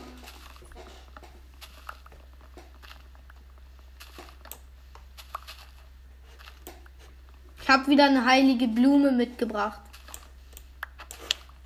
Ich 7.62 7.68
habe 7.70 7.87
wieder 7.87 8.04
eine 8.04 8.26
heilige 8.26 8.68
Blume 8.68 9.10
mitgebracht. 9.10 9.80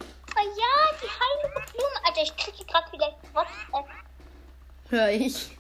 Oh 0.01 0.39
ja, 0.39 0.97
die 1.03 1.09
heilige 1.09 1.73
Blume. 1.73 2.07
Alter, 2.07 2.23
ich 2.23 2.37
kriege 2.37 2.65
gerade 2.65 2.93
wieder 2.93 3.17
WhatsApp. 3.33 3.91
Hör 4.91 5.11
ich. 5.11 5.59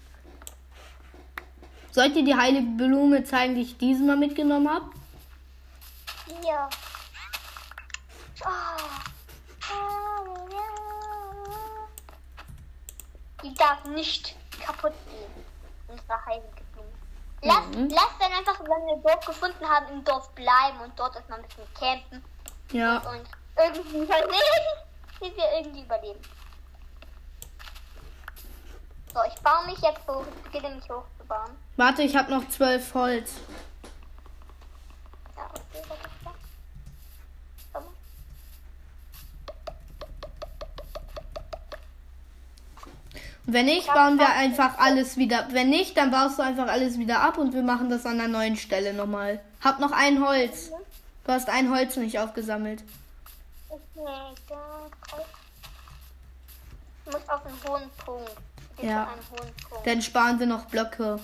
Sollt 1.90 2.14
ihr 2.14 2.24
die 2.24 2.37
heilige 2.37 2.68
Blume 2.68 3.24
zeigen, 3.24 3.56
die 3.56 3.62
ich 3.62 3.76
dieses 3.76 4.06
Mal 4.06 4.16
mitgenommen 4.16 4.72
habe? 4.72 4.92
Hier. 6.28 6.68
Oh. 8.44 8.98
Die 13.44 13.54
darf 13.54 13.78
nicht 13.94 14.35
kaputt 14.61 14.92
gehen. 15.11 15.44
Unsere 15.88 16.27
heilige 16.27 16.62
Blume. 16.72 16.88
Lass, 17.42 17.66
Mhm. 17.66 17.88
lass 17.90 18.11
dann 18.20 18.33
einfach, 18.33 18.59
wenn 18.61 18.87
wir 18.87 18.96
Dorf 19.03 19.24
gefunden 19.27 19.68
haben, 19.68 19.88
im 19.92 20.05
Dorf 20.05 20.31
bleiben 20.35 20.81
und 20.85 20.98
dort 20.98 21.16
erstmal 21.16 21.38
ein 21.40 21.46
bisschen 21.46 21.66
campen 21.74 22.24
Ja. 22.72 22.98
und 22.98 23.27
irgendwie 23.57 23.98
überleben. 24.05 24.33
Wie 25.20 25.35
wir 25.37 25.53
irgendwie 25.59 25.83
überleben. 25.83 26.20
So, 29.12 29.20
ich 29.27 29.35
baue 29.42 29.66
mich 29.66 29.79
jetzt 29.81 30.07
hoch. 30.07 30.24
Ich 30.44 30.51
beginne 30.53 30.77
mich 30.77 30.85
hochzubauen. 30.88 31.51
Warte, 31.77 32.03
ich 32.03 32.14
habe 32.14 32.31
noch 32.31 32.46
zwölf 32.51 32.94
Holz. 32.94 33.33
Ja, 35.37 35.44
okay, 35.46 35.83
was 35.88 35.98
ist 35.98 36.24
das? 36.24 36.33
Komm. 37.72 37.85
Und 43.38 43.38
wenn 43.50 43.64
nicht, 43.66 43.87
bauen 43.87 44.18
wir 44.18 44.28
einfach 44.28 44.78
alles 44.78 45.16
wieder. 45.16 45.46
Wenn 45.50 45.70
nicht, 45.70 45.96
dann 45.96 46.11
baust 46.11 46.38
du 46.38 46.42
einfach 46.42 46.68
alles 46.68 46.98
wieder 46.98 47.20
ab 47.20 47.38
und 47.38 47.54
wir 47.54 47.62
machen 47.62 47.88
das 47.88 48.04
an 48.06 48.18
der 48.18 48.28
neuen 48.28 48.56
Stelle 48.56 48.92
nochmal. 48.92 49.40
Hab 49.64 49.80
noch 49.80 49.92
ein 49.92 50.22
Holz. 50.24 50.70
Du 51.24 51.32
hast 51.32 51.48
ein 51.48 51.70
Holz 51.70 51.96
nicht 51.96 52.18
aufgesammelt. 52.18 52.82
Ich 53.70 54.00
muss 57.14 57.28
auf 57.28 57.46
einen 57.46 57.58
hohen 57.66 57.90
Punkt. 58.04 58.30
Bitte 58.76 58.88
Ja. 58.88 59.04
einen 59.04 59.22
hohen 59.30 59.54
Punkt. 59.68 59.87
Dann 59.87 60.02
sparen 60.02 60.38
wir 60.38 60.46
noch 60.46 60.66
Blöcke. 60.66 61.18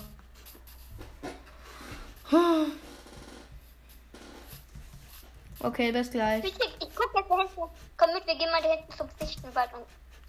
Okay, 5.59 5.91
bis 5.91 6.11
gleich. 6.11 6.43
Ich, 6.43 6.53
ich 6.55 6.95
guck 6.95 7.11
jetzt 7.15 7.29
da 7.29 7.37
hinten. 7.37 7.55
Komm 7.97 8.13
mit, 8.13 8.27
wir 8.27 8.35
gehen 8.35 8.51
mal 8.51 8.61
da 8.61 8.69
hinten 8.69 8.91
zum 8.97 9.09
Fichtenwald 9.19 9.69
und 9.73 9.85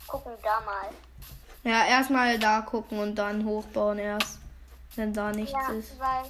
gucken 0.07 0.33
da 0.43 0.61
mal. 0.61 0.89
Ja, 1.65 1.85
erstmal 1.87 2.39
da 2.39 2.61
gucken 2.61 2.99
und 3.01 3.15
dann 3.17 3.45
hochbauen 3.45 3.99
erst. 3.99 4.39
Wenn 4.95 5.13
da 5.13 5.31
nichts 5.33 5.53
Ja, 5.53 5.73
ist. 5.73 5.99
weil 5.99 6.25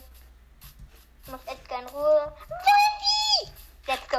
ich 1.24 1.30
muss 1.30 1.40
Edgar 1.46 1.80
in 1.82 1.86
Ruhe. 1.88 2.32
Zombie! 2.48 3.52
Let's 3.86 4.08
go. 4.08 4.18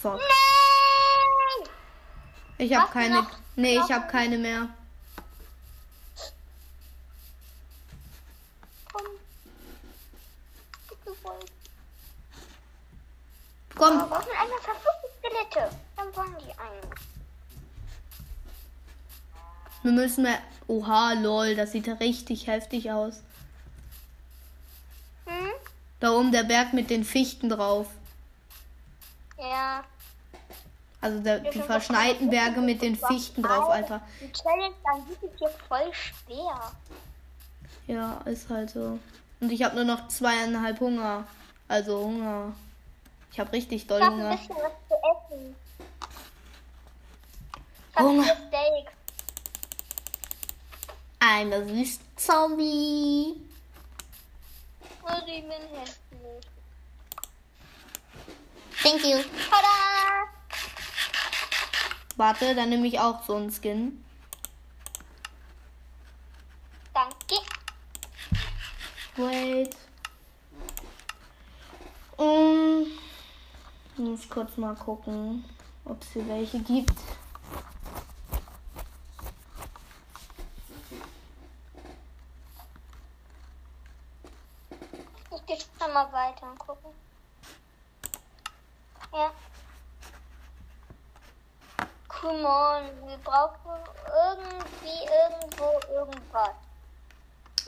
Fuck. 0.00 0.20
Nein! 0.20 1.68
Ich 2.58 2.72
habe 2.74 2.84
Hast 2.84 2.92
keine. 2.92 3.26
Nee, 3.56 3.76
ich 3.78 3.90
ein- 3.92 4.08
keine 4.08 4.38
mehr. 4.38 4.68
Komm. 8.92 9.06
Komm. 13.76 14.00
Aber 14.00 14.10
was 14.10 14.24
sind 14.24 14.34
eine 14.36 14.52
verfluchte 14.60 15.08
Skelette? 15.18 15.76
Dann 15.96 16.16
wollen 16.16 16.36
die 16.38 16.58
einen. 16.58 16.94
Wir 19.82 19.92
müssen 19.92 20.22
mehr. 20.24 20.38
Oha, 20.68 21.12
lol, 21.14 21.54
das 21.56 21.72
sieht 21.72 21.86
ja 21.86 21.94
richtig 21.94 22.46
heftig 22.46 22.90
aus. 22.90 23.22
Hm? 25.26 25.50
Da 26.00 26.12
oben 26.12 26.32
der 26.32 26.44
Berg 26.44 26.72
mit 26.72 26.90
den 26.90 27.04
Fichten 27.04 27.48
drauf. 27.48 27.88
Ja. 29.38 29.84
Also 31.00 31.18
der, 31.18 31.40
die 31.40 31.60
verschneiten 31.60 32.30
Berge 32.30 32.60
mit 32.60 32.80
den 32.80 32.94
Fichten 32.96 33.42
drauf, 33.42 33.68
Alter. 33.70 34.00
Die 34.20 34.32
Challenge 34.32 34.74
hier 35.36 35.48
voll 35.68 35.92
schwer. 35.92 36.72
Ja, 37.88 38.20
ist 38.24 38.48
halt 38.48 38.70
so. 38.70 39.00
Und 39.40 39.50
ich 39.50 39.64
habe 39.64 39.74
nur 39.74 39.84
noch 39.84 40.06
zweieinhalb 40.06 40.78
Hunger. 40.78 41.26
Also 41.66 42.04
Hunger. 42.04 42.52
Ich 43.32 43.40
habe 43.40 43.52
richtig 43.52 43.86
doll 43.88 43.98
Ich 43.98 44.04
habe 44.04 44.14
ein 44.16 44.22
Hunger. 44.22 44.36
bisschen 44.36 44.56
was 44.56 44.72
zu 44.88 44.94
essen. 45.34 45.56
Ich 47.90 47.96
habe 47.96 48.08
Hunger. 48.08 48.24
Steaks. 48.24 48.92
I'm 51.24 51.52
a 51.52 51.64
süß 51.64 52.00
Zombie. 52.16 53.40
Und 55.02 55.28
ich 55.28 55.42
bin 55.42 55.52
hässlich. 55.78 56.46
Thank 58.82 59.04
you. 59.04 59.22
Tada! 59.48 60.26
Warte, 62.16 62.54
dann 62.56 62.70
nehme 62.70 62.88
ich 62.88 62.98
auch 62.98 63.22
so 63.22 63.36
einen 63.36 63.52
Skin. 63.52 64.04
Danke. 66.92 67.36
Wait. 69.16 69.76
Um, 72.16 72.86
muss 73.96 74.28
kurz 74.28 74.56
mal 74.56 74.74
gucken, 74.74 75.44
ob 75.84 76.02
es 76.02 76.10
hier 76.12 76.26
welche 76.26 76.58
gibt. 76.60 76.98
Ich 85.34 85.46
gehe 85.46 85.58
schon 85.78 85.92
mal 85.92 86.12
weiter 86.12 86.50
und 86.50 86.58
gucken. 86.58 86.90
Ja. 89.12 89.32
Come 92.42 92.54
on, 92.54 93.08
wir 93.08 93.18
brauchen 93.18 93.78
irgendwie 94.26 95.06
irgendwo 95.06 95.94
irgendwas. 95.94 96.50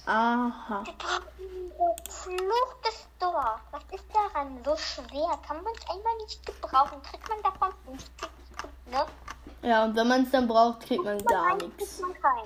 Aha. 0.07 0.83
Wir 0.85 0.93
brauchen 0.95 1.23
ein 1.39 2.05
verfluchtes 2.05 3.07
Dorf. 3.21 3.61
Was 3.71 3.83
ist 3.93 4.05
daran 4.13 4.59
so 4.65 4.77
schwer? 4.77 5.39
Kann 5.47 5.63
man 5.63 5.73
es 5.75 5.89
einmal 5.89 6.17
nicht 6.23 6.45
gebrauchen? 6.45 7.01
Kriegt 7.05 7.29
man 7.29 7.41
davon 7.43 7.73
50 7.87 8.29
ne? 8.87 9.07
Ja, 9.63 9.85
und 9.85 9.95
wenn 9.95 10.09
man 10.09 10.25
es 10.25 10.31
dann 10.33 10.49
braucht, 10.49 10.81
kriegt 10.81 11.05
man 11.05 11.25
gar 11.25 11.57
Nein, 11.57 11.73
nichts. 11.79 12.01
man. 12.01 12.45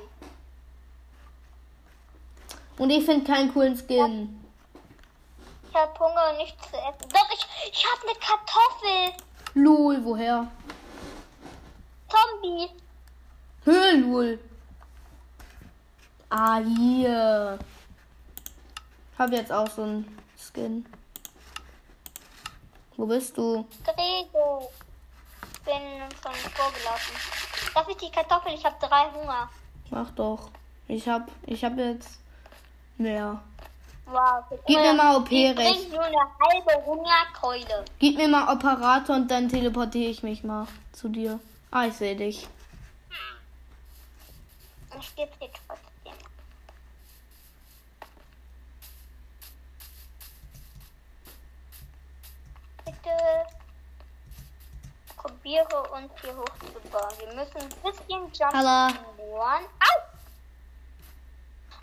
Und 2.76 2.90
ich 2.90 3.06
finde 3.06 3.32
keinen 3.32 3.54
coolen 3.54 3.74
Skin. 3.76 4.44
Ich 5.70 5.74
habe 5.74 5.98
Hunger 5.98 6.30
und 6.32 6.36
nichts 6.36 6.62
zu 6.70 6.76
essen. 6.76 7.08
Doch, 7.08 7.30
ich, 7.32 7.72
ich 7.72 7.86
habe 7.86 8.02
eine 8.06 8.18
Kartoffel. 8.18 9.24
Lul, 9.54 10.04
woher? 10.04 10.46
Zombie. 12.08 12.68
Hö, 13.64 13.96
Lul. 13.96 14.38
Ah, 16.30 16.58
hier. 16.58 17.58
Hab 19.18 19.32
jetzt 19.32 19.52
auch 19.52 19.68
so 19.70 19.82
einen 19.82 20.18
Skin. 20.36 20.86
Wo 22.96 23.06
bist 23.06 23.36
du? 23.36 23.66
Gregor. 23.84 24.70
Ich 25.52 25.60
bin 25.60 25.82
schon 26.22 26.34
vorgelaufen. 26.54 27.16
Darf 27.74 27.88
ich 27.88 27.96
die 27.96 28.10
Kartoffel? 28.10 28.54
Ich 28.54 28.64
habe 28.64 28.76
drei 28.80 29.10
Hunger. 29.12 29.48
Mach 29.90 30.10
doch. 30.12 30.50
Ich 30.86 31.08
hab, 31.08 31.28
ich 31.46 31.64
hab 31.64 31.76
jetzt 31.76 32.18
mehr. 32.96 33.40
Wow. 34.06 34.44
Gib 34.66 34.80
mir 34.80 34.94
mal 34.94 35.16
OP 35.16 35.30
recht. 35.30 35.54
bringt 35.54 35.92
nur 35.92 36.02
eine 36.02 36.16
halbe 36.16 36.86
Hungerkeule. 36.86 37.84
Gib 37.98 38.16
mir 38.16 38.28
mal 38.28 38.52
Operator 38.52 39.16
und 39.16 39.30
dann 39.30 39.48
teleportiere 39.48 40.10
ich 40.10 40.22
mich 40.22 40.44
mal 40.44 40.66
zu 40.92 41.08
dir. 41.08 41.38
Ah, 41.70 41.86
ich 41.86 41.94
sehe 41.94 42.16
dich. 42.16 42.48
Ich 44.98 45.14
gebe 45.14 45.30
dir 45.36 45.50
trotzdem. 45.66 46.14
Bitte 52.84 53.46
probiere 55.16 55.82
uns 55.90 56.12
hier 56.20 56.36
hochzubauen. 56.36 57.18
Wir 57.18 57.34
müssen 57.34 57.58
ein 57.58 57.68
bisschen 57.68 58.08
jumpen. 58.08 58.46
Hallo. 58.52 58.94
One. 59.18 59.66
Au! 59.80 59.94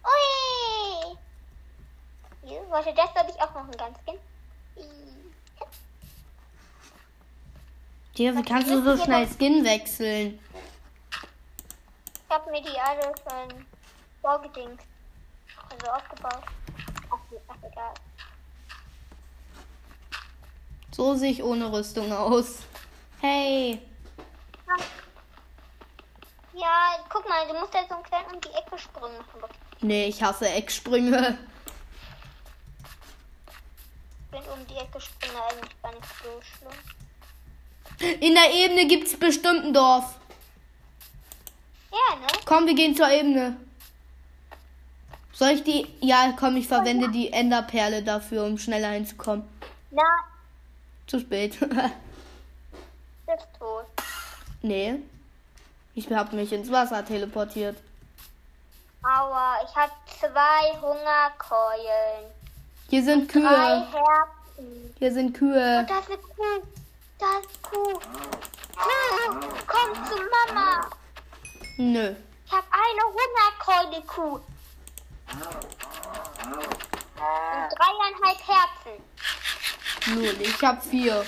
Ui! 0.04 1.17
Warte, 2.69 2.93
das 2.93 3.13
habe 3.15 3.30
ich 3.30 3.41
auch 3.41 3.54
noch 3.54 3.65
ein 3.65 3.71
ganz 3.71 3.98
Skin. 4.00 4.19
Dir, 8.17 8.34
wie 8.34 8.43
kannst 8.43 8.69
du 8.69 8.82
so 8.82 9.04
schnell 9.04 9.28
Skin 9.28 9.65
wechseln? 9.65 10.39
Ich 11.12 12.34
habe 12.34 12.49
mir 12.49 12.62
die 12.62 12.80
alle 12.80 13.13
schon 13.17 13.65
vorgedingt. 14.21 14.82
Also 15.69 15.91
aufgebaut. 15.91 16.43
Ach, 17.12 17.19
ach 17.49 17.56
egal. 17.71 17.93
So 20.91 21.15
sehe 21.15 21.32
ich 21.32 21.43
ohne 21.43 21.69
Rüstung 21.69 22.10
aus. 22.13 22.60
Hey. 23.19 23.82
Ja, 26.54 27.06
guck 27.10 27.28
mal, 27.28 27.45
du 27.49 27.54
musst 27.60 27.73
ja 27.73 27.82
so 27.89 27.95
einen 27.95 28.04
kleinen 28.04 28.32
um 28.34 28.39
die 28.39 28.49
Ecke 28.49 28.78
springen. 28.78 29.25
Nee, 29.82 30.06
ich 30.06 30.23
hasse 30.23 30.47
Ecksprünge. 30.47 31.38
Ich 34.19 34.32
bin 34.32 34.49
um 34.54 34.65
die 34.67 34.75
Ecke 34.75 35.01
springe 35.01 35.43
eigentlich 35.43 35.82
gar 35.82 35.93
nicht 35.93 36.06
so 36.23 36.41
schlimm. 36.41 37.05
In 38.00 38.34
der 38.36 38.54
Ebene 38.54 38.88
gibt's 38.88 39.18
bestimmt 39.18 39.66
ein 39.66 39.74
Dorf. 39.74 40.16
Ja, 41.92 42.16
ne? 42.20 42.28
Komm, 42.46 42.68
wir 42.68 42.76
gehen 42.76 42.96
zur 42.96 43.10
Ebene. 43.10 43.58
Soll 45.32 45.50
ich 45.52 45.64
die. 45.64 45.88
Ja, 46.02 46.34
komm, 46.38 46.56
ich 46.58 46.68
verwende 46.68 47.10
die 47.10 47.32
Enderperle 47.32 48.04
dafür, 48.04 48.46
um 48.46 48.58
schneller 48.58 48.90
hinzukommen. 48.90 49.48
Na, 49.92 50.04
Zu 51.08 51.20
spät. 51.20 51.56
ist 51.62 53.48
tot. 53.60 53.86
nee. 54.62 54.96
Ich 55.98 56.10
hab 56.12 56.34
mich 56.34 56.52
ins 56.52 56.70
Wasser 56.70 57.06
teleportiert. 57.06 57.78
Aua, 59.02 59.56
ich 59.64 59.74
habe 59.76 59.92
zwei 60.20 60.74
Hungerkeulen. 60.82 62.32
Hier 62.90 63.04
sind 63.04 63.30
Kühe. 63.30 63.88
Hier 65.00 65.14
sind 65.14 65.34
Kühe. 65.34 65.80
Und 65.80 65.90
da 65.90 66.00
ist 66.00 66.10
Kuh. 66.10 66.62
Da 67.17 67.39
ist 67.39 67.62
Kuh. 67.62 67.99
Kuh, 68.75 69.32
komm 69.67 69.95
zu 70.06 70.15
Mama. 70.47 70.89
Nö. 71.78 72.15
Ich 72.45 72.51
habe 72.51 72.67
eine 72.71 73.04
Hungerkeule 73.15 74.01
Kuh. 74.06 74.39
Und 76.95 77.69
dreieinhalb 77.78 78.41
Herzen. 78.47 78.95
Null. 80.13 80.36
Ich 80.41 80.62
hab 80.62 80.84
vier. 80.84 81.25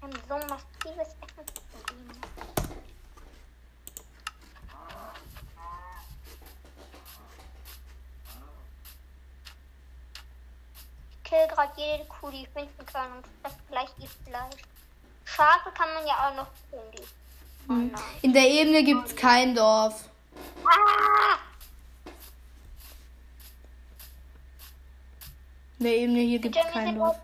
Wir 0.00 0.08
haben 0.08 0.14
so 0.28 0.34
massives 0.48 1.14
Essensproblem. 1.22 2.10
Ich 11.12 11.19
kill 11.30 11.46
gerade 11.48 11.72
jede 11.76 12.04
Kuh, 12.06 12.30
die 12.30 12.42
ich 12.42 12.48
finden 12.48 12.86
kann 12.86 13.12
und 13.12 13.24
das 13.42 13.52
gleich 13.70 13.88
ihr 13.98 14.08
Fleisch. 14.26 14.62
Schafe 15.24 15.70
kann 15.72 15.94
man 15.94 16.06
ja 16.06 16.28
auch 16.28 16.34
noch 16.34 16.48
killen, 16.68 17.06
nein. 17.66 17.94
In 18.22 18.32
der 18.32 18.48
Ebene 18.48 18.82
gibt's 18.82 19.14
kein 19.14 19.54
Dorf. 19.54 20.04
Ah! 20.64 21.38
In 25.78 25.84
der 25.84 25.96
Ebene 25.96 26.20
hier 26.20 26.40
gibt's 26.40 26.58
Bitte, 26.58 26.74
wir 26.74 26.82
kein 26.82 26.98
Dorf. 26.98 27.16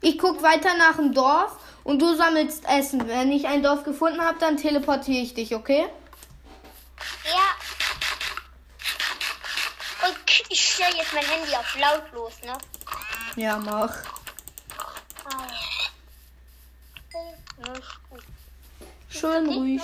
Ich 0.00 0.18
guck 0.18 0.42
weiter 0.42 0.76
nach 0.76 0.96
dem 0.96 1.12
Dorf 1.12 1.56
und 1.84 2.00
du 2.00 2.16
sammelst 2.16 2.64
Essen. 2.68 3.06
Wenn 3.06 3.30
ich 3.30 3.46
ein 3.46 3.62
Dorf 3.62 3.84
gefunden 3.84 4.20
habe, 4.20 4.38
dann 4.38 4.56
teleportiere 4.56 5.22
ich 5.22 5.34
dich, 5.34 5.54
okay? 5.54 5.86
Ja. 7.24 7.56
Und 10.08 10.16
ich 10.48 10.60
mein 11.14 11.24
Handy 11.24 11.54
auf 11.54 11.78
lautlos, 11.78 12.32
ne? 12.42 12.56
Ja, 13.36 13.56
mach. 13.58 13.96
Ah. 15.24 15.48
Schön 19.08 19.48
ruhig. 19.48 19.82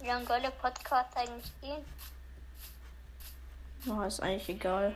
Wie 0.00 0.06
lange 0.06 0.26
soll 0.26 0.40
der 0.40 0.50
Podcast 0.50 1.16
eigentlich 1.16 1.52
gehen? 1.60 1.84
Oh, 3.88 4.02
ist 4.02 4.20
eigentlich 4.20 4.48
egal. 4.48 4.94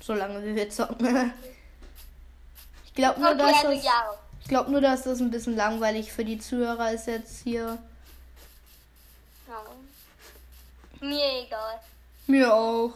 Solange 0.00 0.42
wir 0.42 0.70
zocken. 0.70 1.32
Ich 2.86 3.02
glaube 3.02 3.20
nur, 3.20 3.34
dass 3.34 3.56
also 3.62 3.74
das, 3.74 3.84
ich 4.40 4.48
glaube 4.48 4.70
nur, 4.70 4.80
dass 4.80 5.02
das 5.02 5.20
ein 5.20 5.30
bisschen 5.30 5.54
langweilig 5.54 6.10
für 6.10 6.24
die 6.24 6.38
Zuhörer 6.38 6.92
ist 6.92 7.06
jetzt 7.06 7.42
hier. 7.42 7.76
ja. 9.46 11.06
Mir 11.06 11.44
egal. 11.44 11.78
Mir 12.26 12.52
auch. 12.52 12.92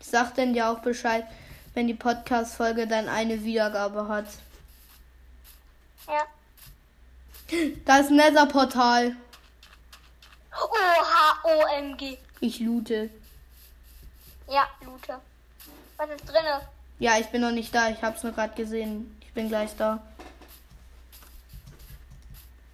Ich 0.00 0.06
sag 0.06 0.34
denn 0.34 0.52
dir 0.52 0.68
auch 0.68 0.80
Bescheid, 0.80 1.26
wenn 1.74 1.86
die 1.86 1.94
Podcast-Folge 1.94 2.86
dann 2.86 3.08
eine 3.08 3.42
Wiedergabe 3.44 4.08
hat. 4.08 4.26
Ja. 6.06 6.22
Da 7.84 7.98
ist 7.98 8.10
ein 8.10 8.16
Nether-Portal. 8.16 9.16
Oha, 10.52 11.38
OMG. 11.42 12.18
Ich 12.40 12.60
loote. 12.60 13.10
Ja, 14.48 14.68
Lute. 14.84 15.20
Was 15.96 16.10
ist 16.10 16.26
drinne? 16.26 16.60
Ja, 16.98 17.18
ich 17.18 17.26
bin 17.28 17.40
noch 17.40 17.50
nicht 17.50 17.74
da. 17.74 17.88
Ich 17.88 18.02
hab's 18.02 18.22
nur 18.22 18.32
gerade 18.32 18.54
gesehen. 18.54 19.18
Ich 19.20 19.32
bin 19.32 19.48
gleich 19.48 19.74
da. 19.76 20.02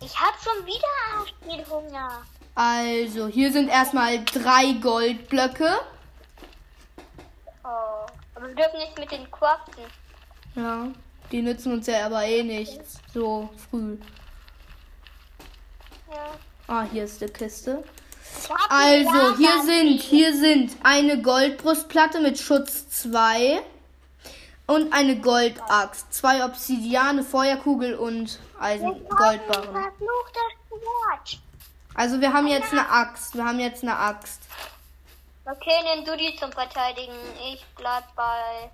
Ich 0.03 0.19
hab 0.19 0.35
schon 0.43 0.67
wieder 0.67 1.27
viel 1.45 1.65
Hunger. 1.67 2.23
Also, 2.55 3.27
hier 3.29 3.53
sind 3.53 3.69
erstmal 3.69 4.25
drei 4.25 4.73
Goldblöcke. 4.81 5.79
Oh. 7.65 8.07
Aber 8.35 8.49
wir 8.49 8.55
dürfen 8.55 8.79
nicht 8.79 8.99
mit 8.99 9.11
den 9.13 9.31
craften. 9.31 9.85
Ja, 10.55 10.89
die 11.31 11.43
nützen 11.43 11.73
uns 11.73 11.87
ja 11.87 12.07
aber 12.07 12.25
eh 12.25 12.43
nichts. 12.43 12.99
So 13.13 13.51
früh. 13.71 13.99
Ja. 16.11 16.31
Ah, 16.67 16.87
hier 16.91 17.05
ist 17.05 17.21
die 17.21 17.27
Kiste. 17.27 17.85
Also, 18.69 19.37
hier 19.37 19.63
sind, 19.65 20.01
hier 20.01 20.35
sind 20.35 20.77
eine 20.83 21.21
Goldbrustplatte 21.21 22.21
mit 22.21 22.39
Schutz 22.39 22.89
2 22.89 23.61
und 24.67 24.93
eine 24.93 25.19
Goldaxt. 25.21 26.13
Zwei 26.15 26.45
Obsidiane, 26.45 27.23
Feuerkugel 27.23 27.97
und 27.97 28.39
Eisen, 28.61 28.95
Ich 28.95 29.09
Goldbarren. 29.09 29.93
Also, 31.95 32.21
wir 32.21 32.33
haben 32.33 32.47
jetzt 32.47 32.73
eine 32.73 32.89
Axt. 32.89 33.35
Wir 33.35 33.45
haben 33.45 33.59
jetzt 33.59 33.83
eine 33.83 33.97
Axt. 33.97 34.43
Okay, 35.47 35.81
nimm 35.95 36.05
du 36.05 36.17
die 36.17 36.37
zum 36.37 36.53
Verteidigen. 36.53 37.15
Ich 37.53 37.65
bleib 37.75 38.05
bei 38.15 38.71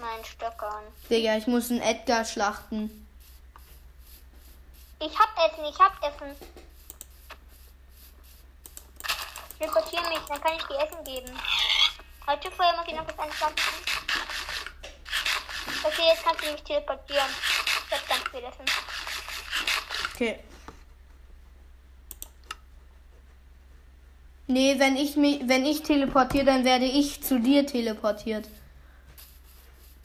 meinen 0.00 0.24
Stöckern. 0.24 0.82
Digga, 1.10 1.36
ich 1.36 1.46
muss 1.46 1.70
einen 1.70 1.82
Edgar 1.82 2.24
schlachten. 2.24 3.06
Ich 4.98 5.18
hab 5.18 5.28
Essen, 5.46 5.64
ich 5.64 5.78
hab 5.78 5.92
Essen. 6.02 6.34
Reportiere 9.60 10.08
mich, 10.08 10.20
dann 10.26 10.40
kann 10.40 10.56
ich 10.56 10.64
dir 10.64 10.78
Essen 10.78 11.04
geben. 11.04 11.38
Heute 12.26 12.50
vorher 12.50 12.76
muss 12.76 12.86
ich 12.88 12.94
noch 12.94 13.06
was 13.06 13.18
anschlagen. 13.18 13.54
Okay, 15.84 16.02
jetzt 16.08 16.24
kannst 16.24 16.44
du 16.44 16.52
mich 16.52 16.62
teleportieren. 16.62 17.30
Hab 17.90 18.08
ganz 18.08 18.28
viel 18.30 18.44
Essen. 18.44 18.64
Okay. 20.14 20.38
Nee, 24.46 24.78
wenn 24.78 24.96
ich 24.96 25.16
mich, 25.16 25.46
wenn 25.46 25.64
ich 25.64 25.82
teleportiere, 25.82 26.44
dann 26.44 26.64
werde 26.64 26.84
ich 26.84 27.22
zu 27.22 27.38
dir 27.38 27.66
teleportiert. 27.66 28.48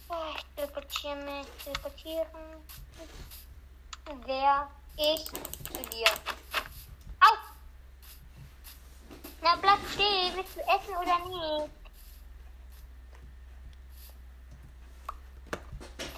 Oh, 0.08 0.14
ich 0.36 0.46
teleportiere 0.56 1.16
mich, 1.16 1.48
teleportieren. 1.64 2.28
Wer? 4.26 4.70
Ich 4.98 5.26
zu 5.26 5.90
dir. 5.90 6.08
Au! 7.20 7.36
Na, 9.42 9.56
bleib 9.56 9.80
stehen. 9.94 10.36
Willst 10.36 10.56
du 10.56 10.62
essen 10.62 10.96
oder 10.96 11.20
nicht? 11.28 11.85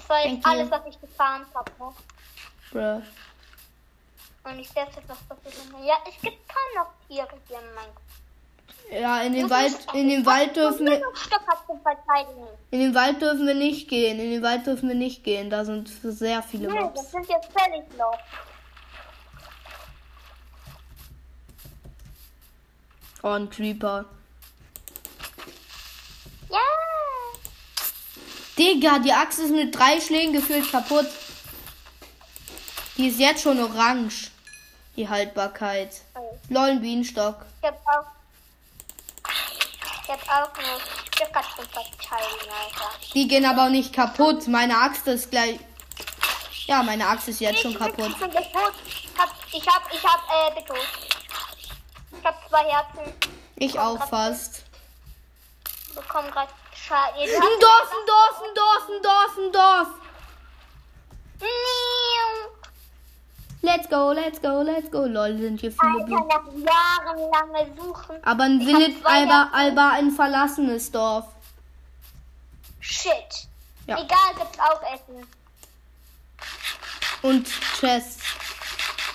Das 0.07 0.15
war 0.15 0.23
Thank 0.23 0.35
jetzt 0.35 0.45
you. 0.45 0.51
alles, 0.51 0.71
was 0.71 0.81
ich 0.87 1.01
gefarmt 1.01 1.47
habe. 1.53 1.71
Ne? 1.79 1.93
Bruh. 2.71 3.01
Und 4.49 4.59
ich 4.59 4.69
setze 4.69 4.99
jetzt 4.99 5.09
noch 5.09 5.17
was 5.27 5.53
hin. 5.53 5.85
Ja, 5.85 5.95
es 6.07 6.21
gibt 6.21 6.37
kaum 6.47 6.75
noch 6.75 6.91
Tiere 7.07 7.27
hier 7.47 7.59
in 7.59 7.75
meinem 7.75 9.01
Ja, 9.03 9.21
in 9.21 9.33
den 9.33 9.49
Wald, 9.49 9.75
in 9.93 10.07
den 10.07 10.25
Wald 10.25 10.55
dürfen 10.55 10.85
wir, 10.85 11.01
in 12.71 12.79
den 12.79 12.95
Wald 12.95 13.21
dürfen 13.21 13.45
wir 13.45 13.53
nicht 13.55 13.89
gehen. 13.89 14.19
In 14.19 14.31
den 14.31 14.41
Wald 14.43 14.65
dürfen 14.65 14.87
wir 14.87 14.95
nicht 14.95 15.25
gehen. 15.25 15.49
Da 15.49 15.65
sind 15.65 15.89
sehr 15.89 16.41
viele 16.41 16.69
Nee, 16.71 16.79
das 16.79 16.83
Mobs. 16.95 17.11
sind 17.11 17.27
jetzt 17.27 17.49
völlig 17.51 17.83
low. 17.97 18.13
Oh, 23.23 23.29
ein 23.31 23.49
Creeper. 23.49 24.05
Ja! 26.49 26.59
Digga, 28.57 28.99
die 28.99 29.13
Axt 29.13 29.39
ist 29.39 29.51
mit 29.51 29.77
drei 29.77 30.01
Schlägen 30.01 30.33
gefühlt 30.33 30.71
kaputt. 30.71 31.05
Die 32.97 33.07
ist 33.09 33.19
jetzt 33.19 33.43
schon 33.43 33.61
orange. 33.61 34.31
Die 34.95 35.07
Haltbarkeit. 35.07 36.01
Lol, 36.49 36.69
ein 36.69 36.81
Bienenstock. 36.81 37.45
Ich 37.61 37.67
hab 37.67 37.79
auch. 37.87 38.05
Ich 40.03 40.09
hab 40.09 41.35
auch 41.35 41.55
zum 41.55 41.65
Verteidigen, 41.65 42.49
Alter. 42.49 42.89
Die 43.13 43.27
gehen 43.27 43.45
aber 43.45 43.65
auch 43.65 43.69
nicht 43.69 43.93
kaputt. 43.93 44.47
Meine 44.47 44.77
Axt 44.77 45.05
ist 45.07 45.29
gleich. 45.29 45.59
Ja, 46.65 46.81
meine 46.81 47.07
Axt 47.07 47.27
ist 47.27 47.39
jetzt 47.39 47.61
schon 47.61 47.71
Ich 47.71 47.77
kaputt. 47.77 48.15
Ich 48.17 48.23
hab, 49.17 49.33
ich 49.51 49.67
hab, 49.67 49.93
ich 49.93 50.03
hab, 50.03 50.51
äh, 50.51 50.55
Beton. 50.55 50.77
Ich 52.19 52.25
hab 52.25 52.49
zwei 52.49 52.63
Herzen. 52.63 53.13
Ich 53.55 53.79
auch 53.79 54.07
fast. 54.09 54.63
Bekomme 55.93 56.31
gerade 56.31 56.51
Schaden. 56.87 57.19
Ein 57.19 57.59
Dorf, 57.59 57.91
ein 57.91 58.05
Dorf, 58.07 58.41
ein 58.41 58.53
Dorf, 58.55 58.89
ein 58.89 59.01
Dorf, 59.03 59.37
ein 59.37 59.51
Dorf. 59.51 59.87
Let's 63.61 63.89
go, 63.89 64.11
let's 64.13 64.41
go, 64.41 64.61
let's 64.61 64.89
go. 64.89 65.05
Lol, 65.05 65.37
sind 65.37 65.59
hier 65.59 65.71
viele 65.71 66.03
Alter, 66.03 66.25
nach 66.25 66.45
jahrelange 66.55 67.75
Suchen. 67.75 68.23
Aber 68.23 68.43
ein 68.43 68.61
Village, 68.61 68.95
Herzen. 69.03 69.31
aber 69.31 69.91
ein 69.91 70.11
verlassenes 70.11 70.91
Dorf. 70.91 71.25
Shit. 72.79 73.47
Ja. 73.87 73.97
Egal, 73.97 74.35
gibt's 74.37 74.59
auch 74.59 74.81
Essen. 74.93 75.27
Und 77.21 77.47
Chests. 77.79 78.23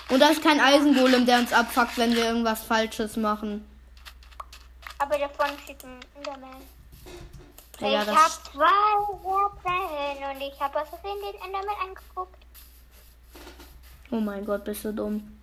Und 0.09 0.19
da 0.19 0.29
ist 0.29 0.43
kein 0.43 0.59
Eisengolem, 0.59 1.25
der 1.25 1.39
uns 1.39 1.51
abfuckt, 1.51 1.97
wenn 1.97 2.15
wir 2.15 2.25
irgendwas 2.25 2.61
Falsches 2.61 3.15
machen. 3.17 3.67
Aber 4.99 5.17
davon 5.17 5.47
steht 5.63 5.83
ein 5.83 5.99
Enderman. 6.15 6.61
Ja, 7.79 8.01
ich 8.01 8.05
das- 8.07 8.15
hab 8.15 8.53
zwei 8.53 8.67
Herzen 9.87 10.35
und 10.35 10.41
ich 10.41 10.59
hab 10.59 10.75
aus 10.75 10.87
Versehen 10.89 11.17
den 11.21 11.41
Enderman 11.41 11.75
angeguckt. 11.81 12.35
Oh 14.11 14.19
mein 14.19 14.45
Gott, 14.45 14.63
bist 14.63 14.85
du 14.85 14.93
dumm. 14.93 15.37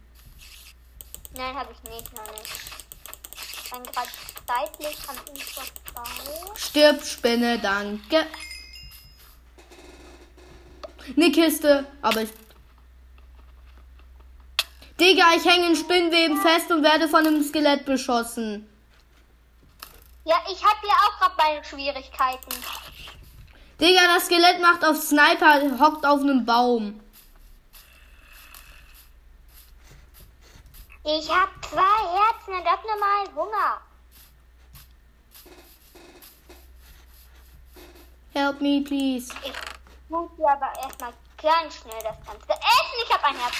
Nein, 1.34 1.54
habe 1.54 1.72
ich 1.72 1.90
nicht, 1.90 2.12
noch 2.16 2.26
nicht. 2.32 2.50
Ich 3.64 3.70
bin 3.70 3.82
gerade 3.82 4.08
seitlich 4.46 4.96
am 5.08 5.16
ihm 5.34 5.40
vorbei. 5.42 6.56
Stirb, 6.56 7.04
Spinne, 7.04 7.58
danke. 7.58 8.26
Ne 11.16 11.32
Kiste, 11.32 11.86
aber 12.02 12.22
ich. 12.22 12.30
Digga, 15.00 15.34
ich 15.36 15.44
hänge 15.44 15.68
in 15.68 15.76
Spinnweben 15.76 16.40
fest 16.40 16.70
und 16.70 16.82
werde 16.82 17.08
von 17.08 17.26
einem 17.26 17.42
Skelett 17.42 17.84
beschossen. 17.86 18.68
Ja, 20.24 20.36
ich 20.50 20.62
habe 20.64 20.80
hier 20.80 20.90
auch 20.90 21.18
gerade 21.18 21.34
meine 21.38 21.64
Schwierigkeiten. 21.64 22.50
Digga, 23.80 24.00
das 24.14 24.26
Skelett 24.26 24.60
macht 24.60 24.84
auf 24.84 24.96
Sniper, 24.96 25.78
hockt 25.78 26.04
auf 26.04 26.20
einem 26.20 26.44
Baum. 26.44 27.00
Ich 31.02 31.30
habe 31.30 31.50
zwei 31.62 31.80
Herzen 31.80 32.52
und 32.52 32.66
abnormal 32.66 33.34
Hunger. 33.34 33.80
Help 38.34 38.60
me, 38.60 38.82
please. 38.82 39.34
Ich 39.42 39.52
muss 40.10 40.30
hier 40.36 40.48
aber 40.48 40.72
erstmal 40.82 41.12
ganz 41.42 41.76
schnell 41.76 42.02
das 42.02 42.16
Ganze 42.26 42.50
essen. 42.50 42.96
Ich 43.04 43.12
habe 43.12 43.24
ein 43.24 43.36
Herz. 43.36 43.54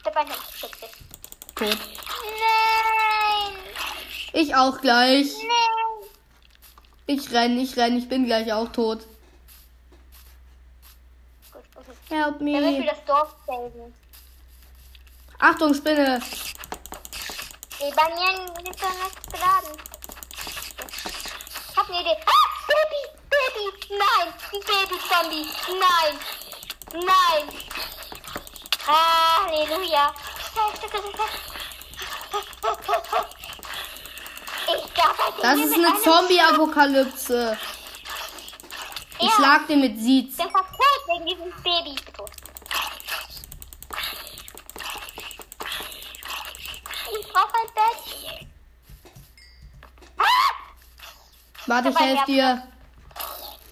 Ich 0.00 0.06
habe 0.06 0.18
ein 0.18 0.26
Herz. 0.26 0.40
Bitte. 0.60 0.88
Tot. 1.54 1.78
Ich 4.32 4.54
auch 4.54 4.80
gleich. 4.80 5.26
Nein! 5.38 6.08
Ich 7.06 7.30
renn, 7.32 7.58
ich 7.58 7.76
renn, 7.76 7.98
ich 7.98 8.08
bin 8.08 8.24
gleich 8.26 8.52
auch 8.52 8.68
tot. 8.72 9.00
Gut, 11.52 11.62
okay. 11.76 11.92
Help 12.08 12.38
Dann 12.38 12.44
müssen 12.44 12.62
wir 12.62 12.78
me. 12.80 12.86
das 12.86 13.04
Dorf 13.04 13.34
saven. 13.46 13.94
Achtung, 15.38 15.74
Spinne. 15.74 16.20
Ey, 17.80 17.92
bei 17.96 18.14
mir 18.14 18.70
ist 18.70 18.80
doch 18.80 18.94
nichts 18.94 19.32
geladen. 19.32 19.76
Ich 21.70 21.76
hab 21.76 21.88
eine 21.88 22.00
Idee. 22.00 22.16
Ah, 22.24 22.48
Baby, 22.68 23.02
Baby, 23.28 23.94
nein, 23.98 24.32
ein 24.52 24.60
Baby-Zombie, 24.60 25.46
nein, 25.68 26.18
nein. 26.94 27.48
Ah, 28.86 29.46
Halleluja. 29.46 30.14
Das 35.40 35.58
ist 35.58 35.74
eine 35.74 36.00
Zombie-Apokalypse. 36.00 37.58
Ich 39.18 39.30
schlag 39.32 39.66
den 39.66 39.80
mit 39.80 39.98
Seeds. 39.98 40.36
bin 40.36 40.50
fast 40.50 40.70
tot 40.70 41.02
wegen 41.08 41.26
diesem 41.26 41.62
Baby. 41.62 41.96
Ich 47.20 47.28
brauche 47.32 47.54
ein 47.54 47.74
Bett. 47.74 48.46
Ah! 50.18 50.24
Warte, 51.66 51.88
ich 51.90 51.98
helfe 51.98 52.24
dir. 52.26 52.62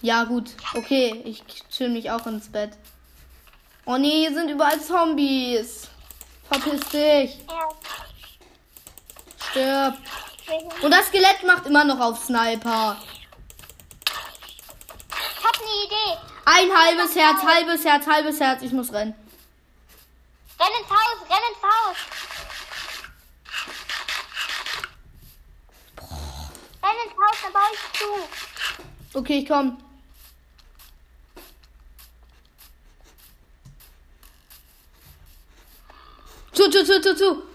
Ja, 0.03 0.25
gut. 0.25 0.51
Okay, 0.75 1.21
ich 1.25 1.43
chill 1.69 1.91
mich 1.91 2.11
auch 2.11 2.27
ins 2.27 2.51
Bett. 2.51 2.79
Oh 3.87 3.97
nee, 3.97 4.21
hier 4.27 4.35
sind 4.35 4.51
überall 4.51 4.81
Zombies. 4.81 5.89
Verpiss 6.49 6.81
dich. 6.91 7.39
Stirb. 9.51 9.97
Und 10.83 10.91
das 10.91 11.07
Skelett 11.07 11.45
macht 11.47 11.67
immer 11.67 11.85
noch 11.85 12.01
auf 12.01 12.19
Sniper. 12.25 12.97
Ich 15.39 15.45
hab 15.45 15.57
eine 15.57 15.71
Idee. 15.87 16.19
Ein 16.45 16.71
halbes 16.77 17.15
Herz, 17.15 17.43
halbes 17.45 17.85
Herz, 17.85 18.07
halbes 18.07 18.41
Herz. 18.41 18.63
Ich 18.63 18.73
muss 18.73 18.93
rennen. 18.93 19.15
Renn 20.59 20.69
ins 20.81 20.91
Haus, 20.91 21.31
renn 21.31 21.45
ins 21.51 21.63
Haus. 21.63 21.97
Renn 26.83 26.97
ins 27.05 27.15
Haus, 27.15 27.37
dann 27.43 27.53
baue 27.53 27.63
ich 27.73 27.99
zu. 27.99 29.19
Okay, 29.19 29.39
ich 29.39 29.49
komm. 29.49 29.79
Zu, 36.53 36.69
zu, 36.71 36.85
zu, 36.85 37.01
zu, 37.01 37.17
zu. 37.17 37.50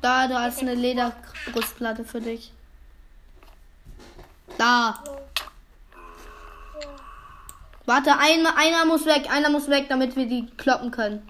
Da, 0.00 0.28
da 0.28 0.46
ist 0.46 0.60
eine 0.60 0.74
Lederbrustplatte 0.74 2.04
für 2.04 2.20
dich. 2.20 2.52
Da. 4.58 5.02
Warte, 7.86 8.12
ein, 8.18 8.46
einer 8.46 8.84
muss 8.86 9.04
weg, 9.04 9.30
einer 9.30 9.50
muss 9.50 9.68
weg, 9.68 9.86
damit 9.88 10.16
wir 10.16 10.26
die 10.26 10.46
kloppen 10.56 10.90
können. 10.90 11.28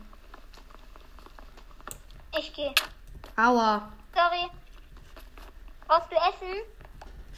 Ich 2.38 2.52
gehe. 2.52 2.72
Aua. 3.36 3.90
Sorry. 4.14 4.50
Brauchst 5.86 6.10
du 6.10 6.16
Essen? 6.16 6.58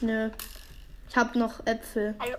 Nö. 0.01 0.29
Ich 1.09 1.15
hab 1.15 1.35
noch 1.35 1.65
Äpfel. 1.65 2.15
Hallo. 2.19 2.37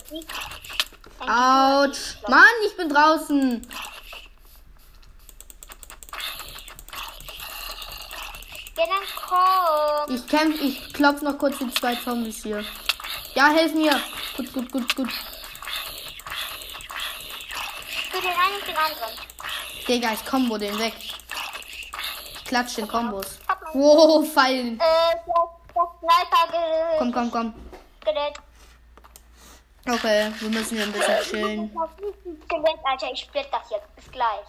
Autsch. 1.20 2.18
Mann, 2.28 2.44
ich 2.66 2.76
bin 2.76 2.88
draußen. 2.88 3.66
Komm. 9.28 10.14
Ich 10.14 10.26
kämpf, 10.26 10.60
ich 10.60 10.92
klopf 10.92 11.22
noch 11.22 11.36
kurz 11.38 11.58
die 11.58 11.70
zwei 11.74 11.94
Zombies 11.96 12.42
hier. 12.42 12.64
Ja, 13.34 13.48
helf 13.48 13.74
mir. 13.74 14.00
Gut, 14.36 14.52
gut, 14.52 14.72
gut, 14.72 14.96
gut. 14.96 15.12
Für 18.10 18.20
den 18.20 18.30
einen 18.30 18.64
den 18.66 18.76
anderen. 18.76 19.12
Digga, 19.86 20.12
ich 20.12 20.24
combo 20.24 20.56
den 20.56 20.78
weg. 20.78 20.94
Ich 20.98 22.44
klatsch 22.44 22.76
den 22.76 22.88
Kombos. 22.88 23.38
Wow, 23.74 24.26
Fallen. 24.32 24.80
Äh, 24.80 25.16
Sniper 26.00 26.98
Komm, 26.98 27.12
komm, 27.12 27.30
komm. 27.30 27.54
Okay, 29.86 30.32
wir 30.40 30.48
müssen 30.50 30.76
hier 30.76 30.84
ein 30.84 30.92
bisschen 30.92 31.22
chillen. 31.22 31.70
Skelett, 32.44 32.78
Alter. 32.84 33.12
Ich 33.12 33.20
split 33.20 33.46
das 33.50 33.70
jetzt. 33.70 33.94
Bis 33.96 34.10
gleich. 34.10 34.44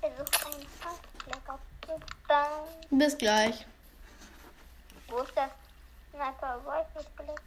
Versuch 0.00 0.46
einfach 0.46 0.98
lecker 1.26 1.58
bauen. 2.32 2.68
Bis 2.90 3.16
gleich. 3.18 3.66
Wo 5.08 5.18
ist 5.18 5.36
das 5.36 5.50
Sniper 6.10 6.60
Rifle 6.66 7.04
Skelett? 7.12 7.40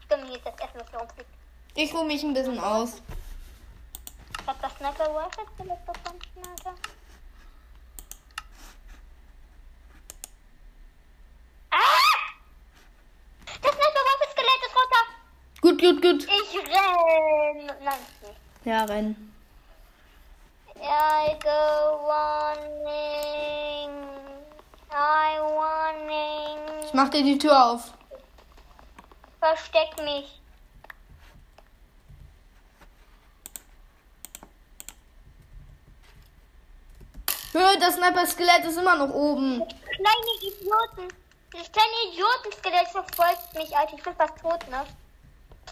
Ich 0.00 0.08
kann 0.08 0.22
mir 0.24 0.34
jetzt 0.34 0.44
das 0.44 0.70
hier 0.72 0.98
rumfliegt. 0.98 1.30
Ich 1.74 1.94
ruhe 1.94 2.04
mich 2.04 2.22
ein 2.22 2.34
bisschen 2.34 2.60
aus. 2.60 3.00
Ich 4.40 4.46
hab 4.46 4.60
das 4.60 4.72
Sniper 4.76 5.08
Rifle 5.08 5.44
Skelett 5.54 5.86
bekommen, 5.86 6.20
Alter. 6.50 6.74
Ah! 11.70 12.06
Gut, 15.62 15.80
gut, 15.80 16.00
gut. 16.00 16.22
Ich 16.22 16.56
renn. 16.58 17.66
Nein, 17.82 17.98
nicht. 18.22 18.36
Ja, 18.64 18.84
renn. 18.84 19.32
I 20.80 21.36
go 21.42 22.06
running. 22.06 23.90
I 24.92 25.38
running. 25.40 26.60
Ich 26.84 26.85
mach 26.96 27.10
dir 27.10 27.22
die 27.22 27.38
Tür 27.38 27.64
auf. 27.64 27.92
Versteck 29.38 30.02
mich. 30.02 30.40
Hö, 37.52 37.78
das 37.80 37.94
Sniper-Skelett 37.94 38.64
ist 38.64 38.78
immer 38.78 38.96
noch 38.96 39.14
oben. 39.14 39.62
Kleine 39.66 40.32
Idioten. 40.42 41.08
Das 41.52 41.70
kleine 41.72 42.12
Idiotenskelett 42.12 42.88
verfolgt 42.88 43.54
mich, 43.54 43.74
Alter. 43.76 43.94
Ich 43.96 44.02
bin 44.02 44.14
fast 44.14 44.36
tot, 44.40 44.68
ne? 44.68 44.84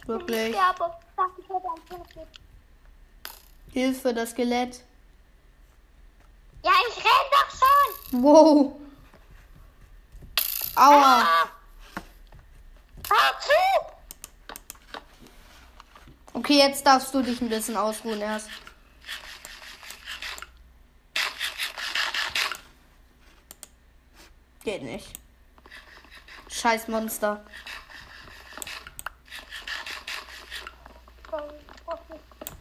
Ich 0.00 0.08
Wirklich. 0.08 0.54
sterbe. 0.54 0.94
Ich 1.38 1.46
Telefon. 1.46 2.26
Hilfe, 3.72 4.14
das 4.14 4.30
Skelett. 4.30 4.82
Ja, 6.62 6.70
ich 6.88 6.96
renn 6.96 7.30
doch 7.32 7.50
schon. 7.50 8.22
Wow. 8.22 8.83
Aua. 10.76 11.22
Ah! 11.22 11.48
Okay, 16.32 16.58
jetzt 16.58 16.84
darfst 16.84 17.14
du 17.14 17.22
dich 17.22 17.40
ein 17.40 17.48
bisschen 17.48 17.76
ausruhen 17.76 18.20
erst. 18.20 18.48
Geht 24.64 24.82
nicht. 24.82 25.08
Scheiß 26.48 26.88
Monster. 26.88 27.44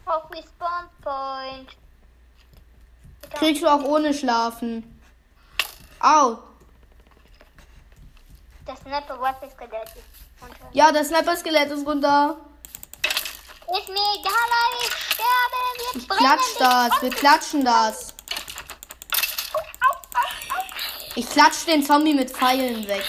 Auf 0.04 0.30
Respawn 0.30 0.88
Point. 1.02 1.76
Kriegst 3.34 3.62
du 3.62 3.66
auch 3.66 3.82
ohne 3.82 4.14
Schlafen. 4.14 5.00
Au. 5.98 6.38
Das 8.66 8.80
Snapper 8.80 9.20
Weapon 9.20 9.50
Skelett 9.50 9.88
ist 9.88 10.42
runter. 10.42 10.70
Ja, 10.72 10.90
das 10.90 11.08
Sniper-Skelett 11.08 11.70
ist 11.70 11.86
runter. 11.86 12.36
Ist 13.02 13.88
mir 13.88 14.06
egal, 14.18 14.70
ich 14.80 14.92
sterbe. 15.12 15.60
Wir 15.76 16.00
Ich 16.00 16.08
klatsch 16.08 16.58
das. 16.58 17.02
Wir 17.02 17.10
klatschen 17.10 17.64
das. 17.64 18.14
Ich 21.14 21.28
klatsch 21.28 21.66
den 21.66 21.82
Zombie 21.82 22.14
mit 22.14 22.30
Pfeilen 22.30 22.88
weg. 22.88 23.04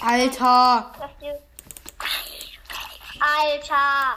Alter. 0.00 0.92
Alter. 3.20 4.16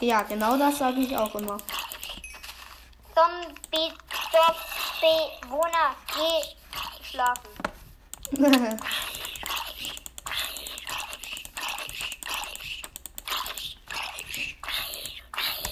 Ja, 0.00 0.22
genau 0.22 0.58
das 0.58 0.78
sage 0.78 1.00
ich 1.00 1.16
auch 1.16 1.34
immer. 1.36 1.58
Zombie, 3.16 3.94
Dorfbewohner, 4.30 5.96
geh 6.14 6.40
schlafen. 7.02 7.48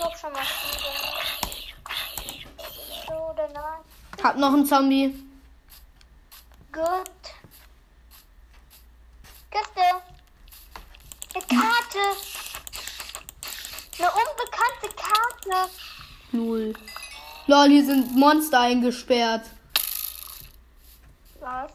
Guck 0.01 0.17
schon 0.19 0.33
mal. 0.33 0.47
So, 3.07 3.35
danach. 3.37 3.81
Hab 4.23 4.37
noch 4.39 4.55
einen 4.55 4.65
Zombie. 4.65 5.15
Gut. 6.73 7.11
Kiste. 9.51 9.85
Eine 11.35 11.45
Karte. 11.61 12.05
Eine 13.99 14.11
unbekannte 14.11 14.89
Karte. 14.97 15.71
Lul. 16.33 16.75
Lol, 17.47 17.69
hier 17.69 17.85
sind 17.85 18.17
Monster 18.17 18.61
eingesperrt. 18.61 19.51
Was? 21.41 21.71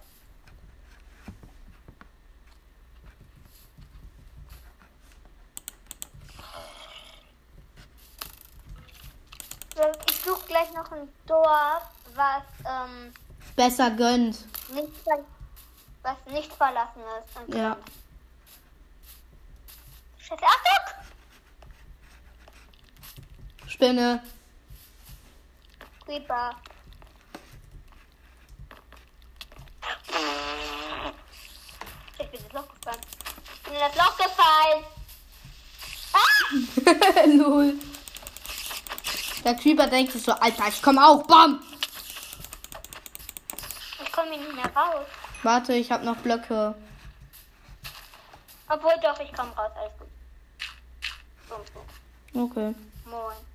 Ich 10.07 10.15
suche 10.21 10.45
gleich 10.47 10.73
noch 10.73 10.91
ein 10.91 11.07
Dorf, 11.25 11.83
was 12.15 12.43
ähm, 12.65 13.13
Besser 13.55 13.91
gönnt. 13.91 14.37
nicht, 14.73 14.89
was 16.01 16.17
nicht 16.31 16.51
verlassen 16.53 17.01
ist. 17.47 17.55
Ja. 17.55 17.77
Scheiße, 20.17 20.43
Achtung! 20.43 21.05
Spinne. 23.67 24.21
Creeper. 26.09 26.55
Ich 32.17 32.27
bin 32.31 32.39
ins 32.39 32.51
Loch 32.51 32.67
gefallen. 32.73 33.01
Ich 33.53 33.63
bin 33.63 33.73
in 33.73 33.79
das 33.79 33.95
Loch 33.95 34.17
gefallen. 34.17 34.85
Ah! 36.13 37.25
Lul. 37.27 37.79
Der 39.43 39.53
Creeper 39.53 39.85
denkt 39.85 40.13
sich 40.13 40.23
so, 40.23 40.31
Alter, 40.31 40.67
ich 40.69 40.81
komm 40.81 40.97
auch. 40.97 41.27
Bam. 41.27 41.61
Ich 44.03 44.11
komme 44.11 44.31
hier 44.31 44.39
nicht 44.39 44.55
mehr 44.55 44.75
raus. 44.75 45.05
Warte, 45.43 45.73
ich 45.73 45.91
hab 45.91 46.03
noch 46.03 46.17
Blöcke. 46.17 46.73
Obwohl 48.67 48.95
doch, 49.03 49.19
ich 49.19 49.31
komme 49.31 49.55
raus. 49.55 49.71
Alles 49.75 49.93
gut. 49.99 50.07
Okay. 52.33 52.73
Moin. 53.05 53.48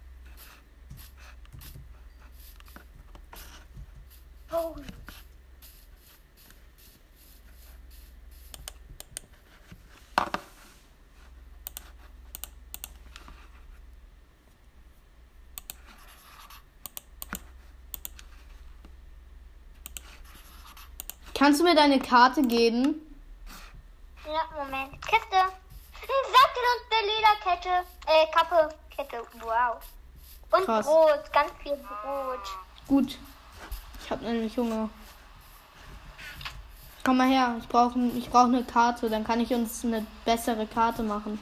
Oh. 4.57 4.77
Kannst 21.35 21.61
du 21.61 21.65
mir 21.65 21.75
deine 21.75 21.99
Karte 21.99 22.43
geben? 22.43 23.01
Ja, 24.25 24.45
Moment. 24.57 24.93
Kiste. 25.03 25.37
Ein 25.37 26.23
Sattel 26.31 26.63
und 26.71 26.83
eine 26.93 27.07
Lederkette. 27.11 27.89
Äh, 28.07 28.27
Kappe. 28.33 28.75
Kette. 28.97 29.27
Wow. 29.41 29.83
Und 30.53 30.65
Krass. 30.65 30.87
Brot. 30.87 31.33
Ganz 31.33 31.51
viel 31.61 31.77
Brot. 31.77 32.41
Gut. 32.87 33.19
Ich 34.05 34.11
hab 34.11 34.21
nämlich 34.21 34.55
Hunger. 34.59 34.91
Komm 37.05 37.17
mal 37.17 37.29
her. 37.29 37.57
Ich 37.59 37.69
brauche 37.69 37.99
ich 37.99 38.29
brauch 38.29 38.45
eine 38.45 38.63
Karte. 38.63 39.09
Dann 39.09 39.25
kann 39.25 39.41
ich 39.41 39.53
uns 39.53 39.83
eine 39.83 40.07
bessere 40.27 40.67
Karte 40.67 41.03
machen. 41.03 41.39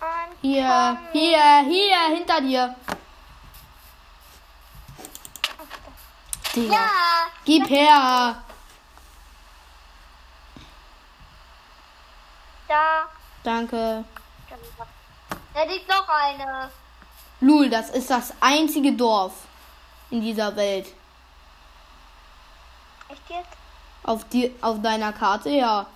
Und 0.00 0.36
Hier, 0.42 0.96
hier, 1.12 1.64
hier, 1.68 2.16
hinter 2.16 2.40
dir. 2.40 2.76
Digga. 6.54 6.72
Ja. 6.72 6.90
Gib 7.44 7.68
her. 7.68 8.42
Da. 12.68 13.08
Danke. 13.42 14.04
Da 15.52 15.62
liegt 15.64 15.88
noch 15.88 16.08
eine. 16.08 16.70
Lul, 17.40 17.68
das 17.68 17.90
ist 17.90 18.08
das 18.08 18.32
einzige 18.40 18.92
Dorf 18.92 19.32
in 20.10 20.20
dieser 20.20 20.54
Welt. 20.56 20.86
Echt 23.08 23.30
jetzt? 23.30 23.56
Auf, 24.02 24.24
die, 24.28 24.52
auf 24.60 24.80
deiner 24.82 25.12
Karte, 25.12 25.50
ja. 25.50 25.86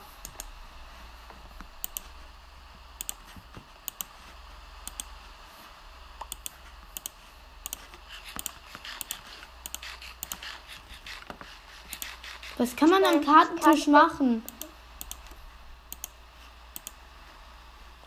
Was 12.59 12.77
kann 12.77 12.91
man 12.91 13.03
am 13.05 13.25
Kartentisch 13.25 13.87
machen? 13.87 14.45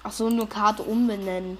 Ach 0.04 0.12
so, 0.12 0.30
nur 0.30 0.48
Karte 0.48 0.84
umbenennen. 0.84 1.58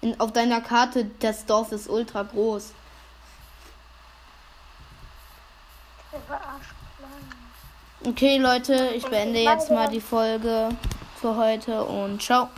In, 0.00 0.18
auf 0.20 0.32
deiner 0.32 0.60
Karte, 0.60 1.10
das 1.20 1.46
Dorf 1.46 1.72
ist 1.72 1.88
ultra 1.88 2.22
groß. 2.22 2.72
Okay, 8.04 8.38
Leute, 8.38 8.92
ich 8.94 9.04
beende 9.06 9.40
jetzt 9.40 9.70
mal 9.70 9.88
die 9.88 10.00
Folge 10.00 10.68
für 11.20 11.36
heute 11.36 11.84
und 11.84 12.22
ciao. 12.22 12.48